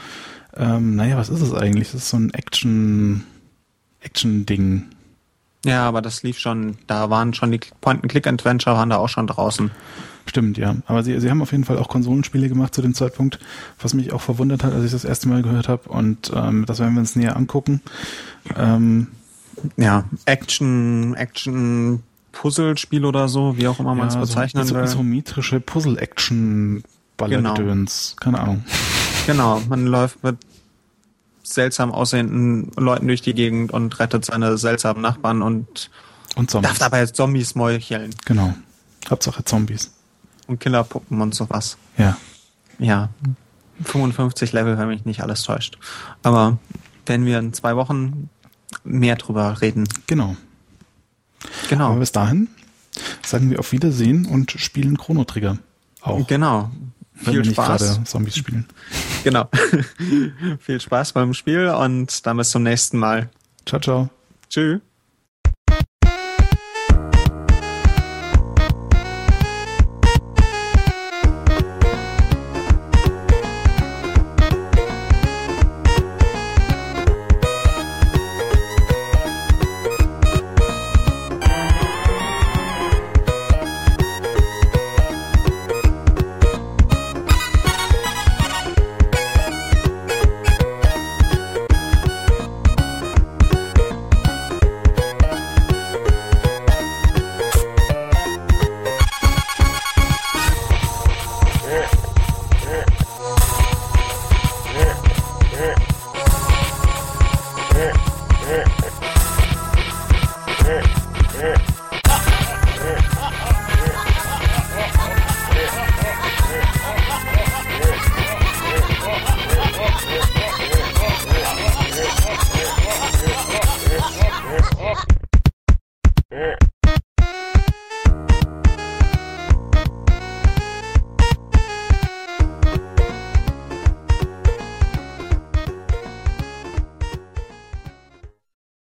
ähm, 0.55 0.95
naja, 0.95 1.17
was 1.17 1.29
ist 1.29 1.41
es 1.41 1.53
eigentlich? 1.53 1.91
Das 1.91 2.03
ist 2.03 2.09
so 2.09 2.17
ein 2.17 2.33
Action, 2.33 3.23
Action-Ding. 4.01 4.85
Ja, 5.65 5.87
aber 5.87 6.01
das 6.01 6.23
lief 6.23 6.39
schon, 6.39 6.77
da 6.87 7.09
waren 7.09 7.33
schon 7.33 7.51
die 7.51 7.59
Point-and-Click-Adventure 7.81 8.75
waren 8.75 8.89
da 8.89 8.97
auch 8.97 9.09
schon 9.09 9.27
draußen. 9.27 9.71
Stimmt, 10.25 10.57
ja. 10.57 10.75
Aber 10.87 11.03
sie, 11.03 11.19
sie 11.19 11.29
haben 11.29 11.41
auf 11.41 11.51
jeden 11.51 11.63
Fall 11.63 11.77
auch 11.77 11.89
Konsolenspiele 11.89 12.49
gemacht 12.49 12.73
zu 12.73 12.81
dem 12.81 12.93
Zeitpunkt, 12.93 13.39
was 13.79 13.93
mich 13.93 14.13
auch 14.13 14.21
verwundert 14.21 14.63
hat, 14.63 14.73
als 14.73 14.85
ich 14.85 14.91
das 14.91 15.05
erste 15.05 15.27
Mal 15.27 15.41
gehört 15.41 15.67
habe. 15.67 15.89
Und 15.89 16.31
ähm, 16.33 16.65
das 16.65 16.79
werden 16.79 16.93
wir 16.93 16.99
uns 16.99 17.15
näher 17.15 17.35
angucken. 17.35 17.81
Ähm, 18.57 19.07
ja, 19.77 20.05
Action, 20.25 21.13
Action, 21.15 22.03
Puzzle-Spiel 22.31 23.05
oder 23.05 23.27
so, 23.27 23.57
wie 23.57 23.67
auch 23.67 23.79
immer 23.79 23.95
man 23.95 24.07
es 24.07 24.15
ja, 24.15 24.21
bezeichnen 24.21 24.65
so, 24.65 24.75
will. 24.75 24.83
Isometrische 24.83 25.59
Puzzle-Action 25.59 26.83
Ballerdöns, 27.17 28.15
genau. 28.19 28.37
keine 28.37 28.43
Ahnung. 28.43 28.63
Genau, 29.27 29.61
man 29.69 29.85
läuft 29.85 30.23
mit 30.23 30.37
seltsam 31.43 31.91
aussehenden 31.91 32.71
Leuten 32.77 33.07
durch 33.07 33.21
die 33.21 33.33
Gegend 33.33 33.71
und 33.71 33.99
rettet 33.99 34.25
seine 34.25 34.57
seltsamen 34.57 35.01
Nachbarn 35.01 35.41
und, 35.41 35.89
und 36.35 36.49
Zombies. 36.49 36.69
darf 36.69 36.79
dabei 36.79 37.05
Zombies 37.05 37.55
meucheln. 37.55 38.15
Genau. 38.25 38.53
Hauptsache 39.09 39.43
Zombies 39.43 39.91
und 40.47 40.59
Killerpuppen 40.59 41.21
und 41.21 41.35
sowas. 41.35 41.77
Ja. 41.97 42.17
Ja. 42.79 43.09
55 43.83 44.53
Level, 44.53 44.77
wenn 44.77 44.87
mich 44.87 45.05
nicht 45.05 45.21
alles 45.21 45.43
täuscht. 45.43 45.77
Aber 46.21 46.57
wenn 47.05 47.25
wir 47.25 47.39
in 47.39 47.53
zwei 47.53 47.75
Wochen 47.75 48.29
mehr 48.83 49.15
drüber 49.15 49.61
reden. 49.61 49.87
Genau. 50.07 50.35
Genau. 51.69 51.91
Aber 51.91 51.99
bis 51.99 52.11
dahin 52.11 52.47
sagen 53.25 53.49
wir 53.49 53.59
auf 53.59 53.71
Wiedersehen 53.71 54.25
und 54.25 54.51
spielen 54.51 54.97
Chrono 54.97 55.23
Trigger 55.25 55.57
auch. 56.01 56.25
Genau. 56.27 56.71
Wenn 57.15 57.33
Viel 57.33 57.45
wir 57.45 57.51
Spaß. 57.53 57.81
nicht 57.81 57.91
gerade 57.93 58.03
Zombies 58.05 58.35
spielen. 58.35 58.65
Genau. 59.23 59.49
Viel 60.59 60.81
Spaß 60.81 61.13
beim 61.13 61.33
Spiel 61.33 61.69
und 61.69 62.25
dann 62.25 62.35
bis 62.35 62.49
zum 62.49 62.63
nächsten 62.63 62.97
Mal. 62.97 63.29
Ciao, 63.65 63.79
ciao. 63.79 64.09
Tschüss. 64.49 64.81